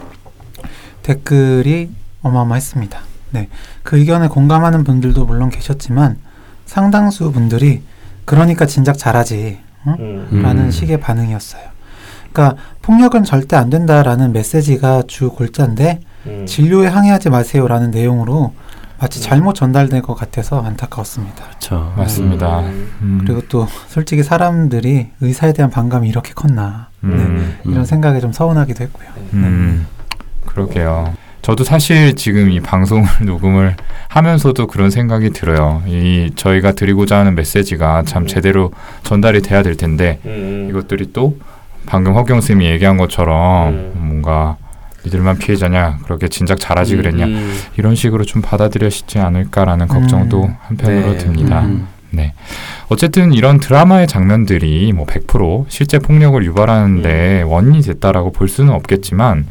댓글이 1.04 1.90
어마어마했습니다. 2.22 3.00
네, 3.32 3.48
그 3.84 3.98
의견에 3.98 4.28
공감하는 4.28 4.84
분들도 4.84 5.26
물론 5.26 5.50
계셨지만 5.50 6.18
상당수 6.66 7.32
분들이 7.32 7.82
그러니까 8.26 8.66
진작 8.66 8.98
잘하지. 8.98 9.60
응? 9.88 9.96
음. 10.00 10.42
라는 10.44 10.72
식의 10.72 11.00
반응이었어요. 11.00 11.64
그러니까 12.32 12.62
폭력은 12.82 13.24
절대 13.24 13.56
안 13.56 13.70
된다라는 13.70 14.34
메시지가 14.34 15.04
주 15.08 15.30
골자인데 15.30 16.00
음. 16.28 16.46
진료에 16.46 16.88
항의하지 16.88 17.30
마세요라는 17.30 17.92
내용으로 17.92 18.54
마치 19.00 19.22
잘못 19.22 19.56
전달된 19.56 20.02
것 20.02 20.14
같아서 20.14 20.62
안타까웠습니다. 20.62 21.46
그렇죠. 21.46 21.94
맞습니다. 21.96 22.60
음. 23.02 23.22
그리고 23.26 23.42
또 23.48 23.66
솔직히 23.88 24.24
사람들이 24.24 25.08
의사에 25.22 25.54
대한 25.54 25.72
반감이 25.72 26.10
이렇게 26.10 26.34
컸나 26.34 26.90
음. 27.06 27.12
음. 27.12 27.72
이런 27.72 27.86
생각에 27.86 28.20
좀 28.20 28.34
서운하기도 28.34 28.84
했고요. 28.84 29.08
음, 29.34 29.88
그러게요. 30.46 31.14
저도 31.42 31.64
사실 31.64 32.16
지금 32.16 32.52
이 32.52 32.60
방송을 32.60 33.08
녹음을 33.26 33.78
하면서도 34.10 34.68
그런 34.68 34.90
생각이 34.90 35.30
들어요. 35.30 35.82
이 35.88 36.32
저희가 36.36 36.74
드리고자 36.74 37.20
하는 37.20 37.36
메시지가 37.36 38.04
참 38.04 38.28
제대로 38.28 38.72
전달이 39.04 39.42
돼야 39.42 39.64
될 39.64 39.78
텐데 39.78 40.20
음. 40.26 40.68
이것들이 40.70 41.14
또 41.14 41.38
방금 41.86 42.16
허경 42.16 42.42
쌤이 42.42 42.66
얘기한 42.66 42.98
것처럼 42.98 43.70
음. 43.70 43.92
뭔가 43.96 44.58
니들만 45.06 45.38
피해자냐 45.38 46.00
그렇게 46.04 46.28
진작 46.28 46.60
잘하지 46.60 46.98
그랬냐 46.98 47.26
음. 47.26 47.58
이런 47.78 47.96
식으로 47.96 48.26
좀 48.26 48.42
받아들여지지 48.42 49.20
않을까라는 49.20 49.88
걱정도 49.88 50.46
음. 50.46 50.56
한편으로 50.62 51.14
네. 51.14 51.18
듭니다. 51.18 51.62
음. 51.62 51.88
네. 52.12 52.34
어쨌든 52.90 53.34
이런 53.34 53.60
드라마의 53.60 54.08
장면들이 54.08 54.92
뭐 54.94 55.06
100% 55.06 55.66
실제 55.70 56.00
폭력을 56.00 56.44
유발하는데 56.44 57.44
원인이 57.44 57.82
됐다라고 57.82 58.32
볼 58.32 58.48
수는 58.48 58.74
없겠지만 58.74 59.46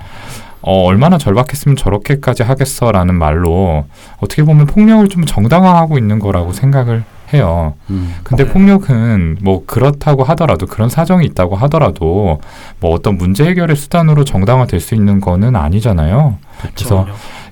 어, 0.61 0.83
얼마나 0.83 1.19
절박했으면 1.19 1.77
저렇게까지 1.77 2.43
하겠어라는 2.43 3.15
말로 3.15 3.87
어떻게 4.19 4.43
보면 4.43 4.67
폭력을 4.67 5.09
좀 5.09 5.25
정당화하고 5.25 5.99
있는 5.99 6.19
거라고 6.19 6.53
생각을 6.53 7.05
해요. 7.33 7.75
음. 7.91 8.15
근데 8.25 8.47
폭력은 8.47 9.39
뭐 9.43 9.65
그렇다고 9.67 10.25
하더라도 10.25 10.67
그런 10.67 10.89
사정이 10.89 11.27
있다고 11.27 11.57
하더라도 11.57 12.41
뭐 12.81 12.93
어떤 12.93 13.17
문제 13.17 13.45
해결의 13.45 13.77
수단으로 13.77 14.25
정당화될 14.25 14.81
수 14.81 14.95
있는 14.95 15.21
거는 15.21 15.57
아니잖아요. 15.57 16.39
그래서 16.75 17.07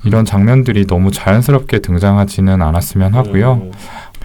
이런 0.05 0.25
장면들이 0.25 0.87
너무 0.87 1.11
자연스럽게 1.11 1.81
등장하지는 1.81 2.63
않았으면 2.63 3.15
하고요. 3.15 3.53
음. 3.55 3.73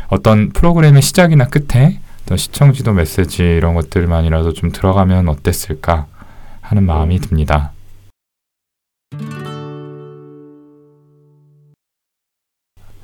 어떤 0.08 0.50
프로그램의 0.50 1.02
시작이나 1.02 1.46
끝에 1.46 2.00
어떤 2.24 2.38
시청 2.38 2.74
지도 2.74 2.94
메시지 2.94 3.44
이런 3.44 3.74
것들만이라도 3.76 4.54
좀 4.54 4.72
들어가면 4.72 5.28
어땠을까 5.30 6.06
하는 6.62 6.86
마음이 6.86 7.20
듭니다. 7.20 7.72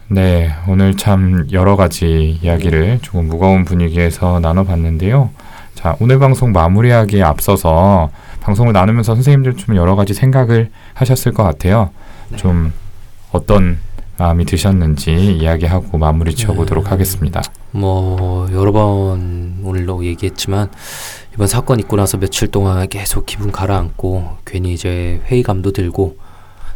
네, 0.10 0.54
오늘 0.70 0.96
참 0.96 1.48
여러 1.52 1.76
가지 1.76 2.40
이야기를 2.42 3.00
조금 3.02 3.28
무거운 3.28 3.66
분위기에서 3.66 4.40
나눠봤는데요. 4.40 5.32
자, 5.76 5.98
오늘 6.00 6.18
방송 6.18 6.54
마무리하기에 6.54 7.22
앞서서 7.24 8.10
방송을 8.40 8.72
나누면서 8.72 9.16
선생님들 9.16 9.58
좀 9.58 9.76
여러 9.76 9.98
가지 9.98 10.14
생각을 10.14 10.70
하셨을 10.94 11.34
것 11.34 11.44
같아요. 11.44 11.90
네. 12.30 12.38
좀 12.38 12.72
어떤 13.34 13.80
마음이 14.18 14.46
드셨는지 14.46 15.14
이야기하고 15.14 15.98
마무리 15.98 16.34
지어보도록 16.34 16.86
네. 16.86 16.90
하겠습니다. 16.90 17.42
뭐 17.72 18.50
여러 18.54 18.72
번 18.72 19.60
오늘도 19.62 20.06
얘기했지만 20.06 20.72
이번 21.34 21.48
사건 21.48 21.82
있고 21.82 21.98
나서 21.98 22.18
며칠 22.18 22.48
동안 22.48 22.88
계속 22.88 23.26
기분 23.26 23.52
가라앉고 23.52 24.38
괜히 24.46 24.74
이제 24.74 25.22
회의감도 25.26 25.74
들고 25.74 26.18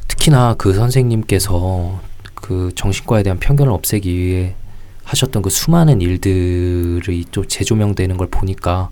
특히나 0.10 0.56
그 0.58 0.74
선생님께서 0.74 2.11
그 2.42 2.72
정신과에 2.76 3.24
대한 3.24 3.40
편견을 3.40 3.72
없애기 3.72 4.14
위해 4.18 4.56
하셨던 5.04 5.42
그 5.42 5.50
수많은 5.50 6.02
일들이 6.02 7.26
좀 7.32 7.48
재조명되는 7.48 8.18
걸 8.18 8.28
보니까 8.28 8.90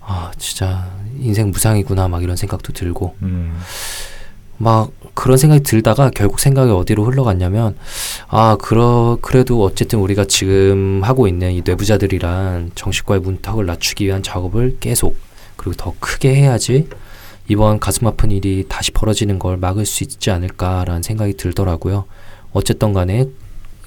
아 0.00 0.32
진짜 0.38 0.90
인생 1.20 1.50
무상이구나 1.50 2.08
막 2.08 2.22
이런 2.22 2.36
생각도 2.36 2.72
들고 2.72 3.14
음, 3.22 3.58
막 4.58 4.90
그런 5.14 5.36
생각이 5.38 5.62
들다가 5.62 6.10
결국 6.10 6.40
생각이 6.40 6.70
어디로 6.70 7.04
흘러갔냐면 7.04 7.76
아 8.28 8.56
그러 8.60 9.18
그래도 9.20 9.62
어쨌든 9.62 10.00
우리가 10.00 10.24
지금 10.24 11.02
하고 11.04 11.28
있는 11.28 11.52
이 11.52 11.62
뇌부자들이란 11.64 12.72
정신과의 12.74 13.20
문턱을 13.20 13.66
낮추기 13.66 14.06
위한 14.06 14.22
작업을 14.22 14.78
계속 14.80 15.16
그리고 15.56 15.76
더 15.76 15.94
크게 16.00 16.34
해야지 16.34 16.88
이번 17.48 17.80
가슴 17.80 18.06
아픈 18.06 18.30
일이 18.30 18.64
다시 18.68 18.92
벌어지는 18.92 19.38
걸 19.38 19.56
막을 19.56 19.84
수 19.84 20.04
있지 20.04 20.30
않을까라는 20.30 21.02
생각이 21.02 21.36
들더라고요. 21.36 22.06
어쨌든 22.52 22.92
간에 22.92 23.26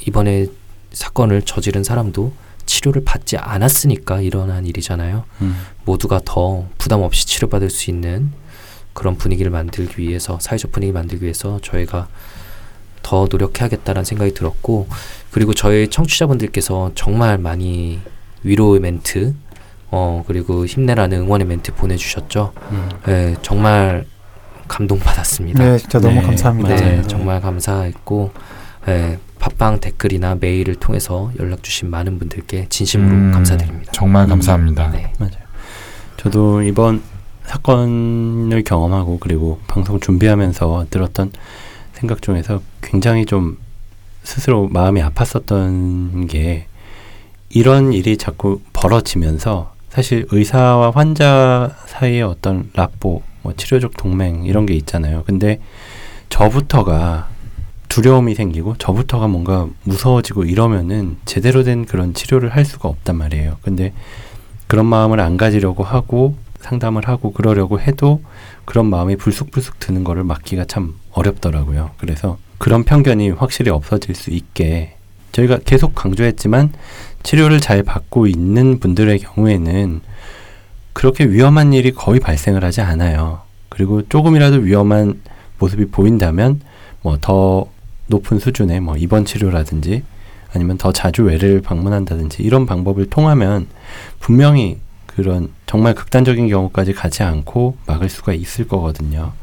이번에 0.07 0.47
사건을 0.91 1.43
저지른 1.43 1.83
사람도 1.83 2.33
치료를 2.65 3.03
받지 3.05 3.37
않았으니까 3.37 4.21
일어난 4.21 4.65
일이잖아요. 4.65 5.23
음. 5.41 5.65
모두가 5.85 6.21
더 6.25 6.65
부담 6.77 7.01
없이 7.01 7.27
치료받을 7.27 7.69
수 7.69 7.91
있는 7.91 8.31
그런 8.93 9.17
분위기를 9.17 9.51
만들기 9.51 10.01
위해서 10.01 10.39
사회적 10.39 10.71
분위기 10.71 10.91
만들기 10.91 11.23
위해서 11.23 11.59
저희가 11.61 12.07
더 13.03 13.27
노력해야겠다는 13.29 14.03
생각이 14.03 14.33
들었고 14.33 14.87
그리고 15.29 15.53
저희 15.53 15.89
청취자분들께서 15.89 16.91
정말 16.95 17.37
많이 17.37 17.99
위로의 18.43 18.79
멘트 18.79 19.35
어 19.91 20.23
그리고 20.25 20.65
힘내라는 20.65 21.19
응원의 21.19 21.45
멘트 21.45 21.73
보내주셨죠. 21.75 22.53
음. 22.71 22.89
네, 23.05 23.35
정말 23.43 24.05
감동받았습니다. 24.67 25.63
네, 25.63 25.77
진짜 25.77 25.99
너무 25.99 26.15
네, 26.15 26.21
감사합니다. 26.21 26.75
네. 26.75 27.01
정말 27.07 27.41
감사했고 27.41 28.31
네, 28.85 29.19
팟빵 29.39 29.79
댓글이나 29.79 30.35
메일을 30.39 30.75
통해서 30.75 31.31
연락 31.39 31.63
주신 31.63 31.89
많은 31.89 32.19
분들께 32.19 32.67
진심으로 32.69 33.11
음, 33.11 33.31
감사드립니다. 33.31 33.91
정말 33.91 34.25
음, 34.25 34.29
감사합니다. 34.29 34.91
네. 34.91 35.11
맞아요. 35.19 35.45
저도 36.17 36.61
이번 36.63 37.01
사건을 37.45 38.63
경험하고 38.63 39.19
그리고 39.19 39.59
방송 39.67 39.99
준비하면서 39.99 40.87
들었던 40.89 41.31
생각 41.93 42.21
중에서 42.21 42.61
굉장히 42.81 43.25
좀 43.25 43.57
스스로 44.23 44.67
마음이 44.67 45.01
아팠었던 45.01 46.27
게 46.29 46.67
이런 47.49 47.93
일이 47.93 48.17
자꾸 48.17 48.59
벌어지면서 48.73 49.73
사실 49.89 50.25
의사와 50.29 50.91
환자 50.91 51.75
사이에 51.85 52.21
어떤 52.21 52.69
라보, 52.73 53.21
뭐 53.45 53.53
치료적 53.55 53.95
동맹 53.95 54.43
이런 54.45 54.65
게 54.65 54.73
있잖아요. 54.73 55.23
근데 55.27 55.59
저부터가 56.29 57.29
두려움이 57.89 58.33
생기고 58.33 58.77
저부터가 58.79 59.27
뭔가 59.27 59.67
무서워지고 59.83 60.45
이러면은 60.45 61.17
제대로 61.25 61.63
된 61.63 61.85
그런 61.85 62.15
치료를 62.15 62.49
할 62.49 62.65
수가 62.65 62.89
없단 62.89 63.15
말이에요. 63.15 63.57
근데 63.61 63.93
그런 64.65 64.87
마음을 64.87 65.19
안 65.19 65.37
가지려고 65.37 65.83
하고 65.83 66.35
상담을 66.59 67.07
하고 67.07 67.31
그러려고 67.31 67.79
해도 67.79 68.23
그런 68.65 68.87
마음이 68.87 69.15
불쑥불쑥 69.15 69.79
드는 69.79 70.03
거를 70.03 70.23
막기가 70.23 70.65
참 70.65 70.95
어렵더라고요. 71.11 71.91
그래서 71.97 72.39
그런 72.57 72.83
편견이 72.83 73.29
확실히 73.29 73.69
없어질 73.69 74.15
수 74.15 74.31
있게 74.31 74.95
저희가 75.33 75.59
계속 75.65 75.93
강조했지만 75.93 76.73
치료를 77.21 77.59
잘 77.59 77.83
받고 77.83 78.25
있는 78.25 78.79
분들의 78.79 79.19
경우에는 79.19 80.01
그렇게 80.95 81.25
위험한 81.25 81.73
일이 81.73 81.91
거의 81.91 82.21
발생을 82.21 82.63
하지 82.63 82.79
않아요. 82.79 83.41
그리고 83.67 84.07
조금이라도 84.07 84.59
위험한 84.59 85.21
모습이 85.59 85.87
보인다면 85.87 86.61
뭐 87.01 87.17
더 87.19 87.67
높은 88.07 88.39
수준의 88.39 88.79
뭐 88.79 88.95
입원 88.95 89.25
치료라든지 89.25 90.03
아니면 90.53 90.77
더 90.77 90.93
자주 90.93 91.23
외래를 91.23 91.61
방문한다든지 91.61 92.43
이런 92.43 92.65
방법을 92.65 93.09
통하면 93.09 93.67
분명히 94.19 94.79
그런 95.05 95.49
정말 95.65 95.93
극단적인 95.95 96.47
경우까지 96.47 96.93
가지 96.93 97.23
않고 97.23 97.77
막을 97.87 98.07
수가 98.09 98.33
있을 98.33 98.67
거거든요. 98.67 99.33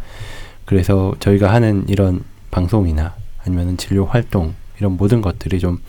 그래서 0.65 1.15
저희가 1.21 1.53
하는 1.53 1.85
이런 1.89 2.25
방송이나 2.51 3.15
아니면 3.45 3.77
진료 3.77 4.07
활동 4.07 4.55
이런 4.79 4.97
모든 4.97 5.21
것들이 5.21 5.59
좀 5.59 5.81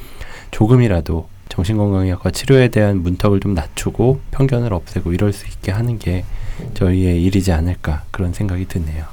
조금이라도 0.51 1.29
정신건강의학과 1.53 2.31
치료에 2.31 2.69
대한 2.69 3.03
문턱을 3.03 3.39
좀 3.39 3.53
낮추고 3.53 4.21
편견을 4.31 4.73
없애고 4.73 5.13
이럴 5.13 5.33
수 5.33 5.45
있게 5.45 5.71
하는 5.71 5.99
게 5.99 6.25
저희의 6.73 7.21
일이지 7.23 7.51
않을까 7.51 8.03
그런 8.09 8.33
생각이 8.33 8.67
드네요. 8.67 9.05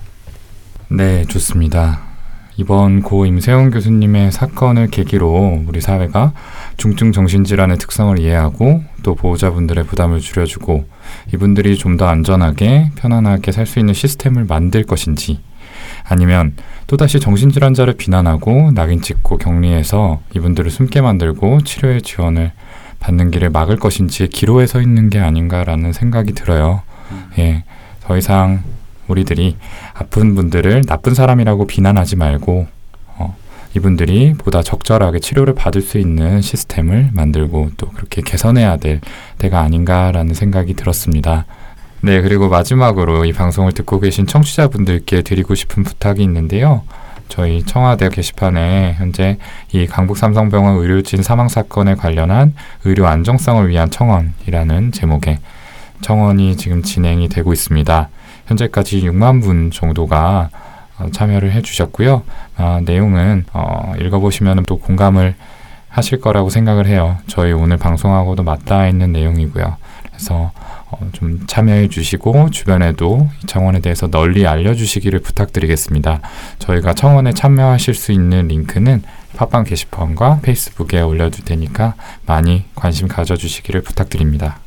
네, 0.89 1.25
좋습니다. 1.27 2.01
이번 2.57 3.03
고 3.03 3.27
임세훈 3.27 3.71
교수님의 3.71 4.33
사건을 4.33 4.89
계기로 4.89 5.65
우리 5.67 5.81
사회가 5.81 6.33
중증 6.79 7.13
정신질환의 7.13 7.77
특성을 7.79 8.19
이해하고 8.19 8.83
또 9.03 9.15
보호자분들의 9.15 9.85
부담을 9.85 10.21
줄여주고 10.21 10.87
이분들이 11.35 11.77
좀 11.77 11.97
더 11.97 12.07
안전하게 12.07 12.91
편안하게 12.97 13.53
살 13.53 13.67
수 13.67 13.79
있는 13.79 13.93
시스템을 13.95 14.45
만들 14.47 14.85
것인지 14.85 15.41
아니면 16.11 16.55
또다시 16.89 17.21
정신질환자를 17.21 17.95
비난하고 17.95 18.73
낙인 18.73 19.01
찍고 19.01 19.39
격리해서 19.39 20.21
이분들을 20.35 20.69
숨게 20.69 21.01
만들고 21.01 21.63
치료의 21.63 22.03
지원을 22.03 22.51
받는 22.99 23.31
길을 23.31 23.51
막을 23.51 23.77
것인지 23.77 24.27
기로에 24.27 24.67
서 24.67 24.81
있는 24.81 25.09
게 25.09 25.21
아닌가라는 25.21 25.93
생각이 25.93 26.33
들어요. 26.33 26.83
예, 27.39 27.63
더 28.03 28.17
이상 28.17 28.65
우리들이 29.07 29.57
아픈 29.95 30.35
분들을 30.35 30.83
나쁜 30.83 31.15
사람이라고 31.15 31.69
비난하지 31.69 32.17
말고 32.17 32.67
어, 33.17 33.37
이분들이 33.77 34.35
보다 34.35 34.63
적절하게 34.63 35.21
치료를 35.21 35.55
받을 35.55 35.81
수 35.81 35.99
있는 35.99 36.43
시스템을 36.43 37.11
만들고 37.13 37.71
또 37.77 37.89
그렇게 37.91 38.21
개선해야 38.21 38.79
될 38.79 39.01
때가 39.39 39.61
아닌가라는 39.61 40.35
생각이 40.35 40.75
들었습니다. 40.75 41.47
네, 42.03 42.23
그리고 42.23 42.49
마지막으로 42.49 43.27
이 43.27 43.33
방송을 43.35 43.73
듣고 43.73 44.01
계신 44.01 44.27
청취자분들께 44.27 45.21
드리고 45.21 45.55
싶은 45.55 45.85
부탁이 45.85 46.23
있는데요. 46.23 46.83
저희 47.29 47.63
청와대 47.63 48.09
게시판에 48.09 48.95
현재 48.95 49.37
이 49.73 49.87
강북 49.87 50.17
삼성병원 50.17 50.79
의료진 50.79 51.23
사망 51.23 51.49
사건에 51.49 51.95
관련한 51.95 52.55
의료 52.85 53.07
안정성을 53.07 53.69
위한 53.69 53.91
청원이라는 53.91 54.93
제목의 54.93 55.39
청원이 56.01 56.57
지금 56.57 56.83
진행이 56.83 57.29
되고 57.29 57.53
있습니다. 57.53 58.09
현재까지 58.47 59.03
6만 59.03 59.43
분 59.43 59.71
정도가 59.71 60.49
어, 60.99 61.07
참여를 61.13 61.53
해주셨고요. 61.53 62.23
아, 62.57 62.81
내용은 62.83 63.45
어, 63.53 63.93
읽어보시면 64.01 64.65
또 64.67 64.79
공감을 64.79 65.35
하실 65.89 66.21
거라고 66.21 66.49
생각을 66.49 66.87
해요. 66.87 67.19
저희 67.27 67.53
오늘 67.53 67.77
방송하고도 67.77 68.43
맞닿아 68.43 68.89
있는 68.89 69.13
내용이고요. 69.13 69.77
그래서 70.07 70.53
어, 70.91 71.09
좀 71.13 71.47
참여해 71.47 71.89
주시고 71.89 72.51
주변에도 72.51 73.29
이 73.43 73.47
청원에 73.47 73.81
대해서 73.81 74.09
널리 74.09 74.47
알려주시기를 74.47 75.21
부탁드리겠습니다. 75.21 76.21
저희가 76.59 76.95
청원에 76.95 77.33
참여하실 77.33 77.95
수 77.95 78.13
있는 78.13 78.49
링크는 78.49 79.03
팟빵 79.37 79.65
게시판과 79.65 80.41
페이스북에 80.43 81.01
올려둘 81.01 81.45
테니까 81.45 81.95
많이 82.27 82.65
관심 82.75 83.09
가져주시기를 83.09 83.83
부탁드립니다. 83.83 84.59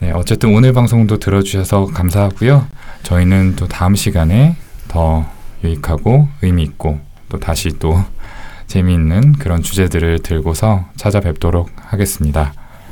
네, 0.00 0.12
어쨌든 0.12 0.54
오늘 0.54 0.74
방송도 0.74 1.18
들어주셔서 1.18 1.86
감사하고요. 1.86 2.66
저희는 3.02 3.56
또 3.56 3.66
다음 3.66 3.94
시간에 3.94 4.56
더 4.88 5.24
유익하고 5.64 6.28
의미 6.42 6.62
있고 6.64 7.00
또 7.30 7.40
다시 7.40 7.70
또 7.78 8.04
재미있는 8.66 9.32
그런 9.34 9.62
주제들을 9.62 10.18
들고서 10.18 10.84
찾아뵙도록 10.96 11.70
하겠습 11.76 12.22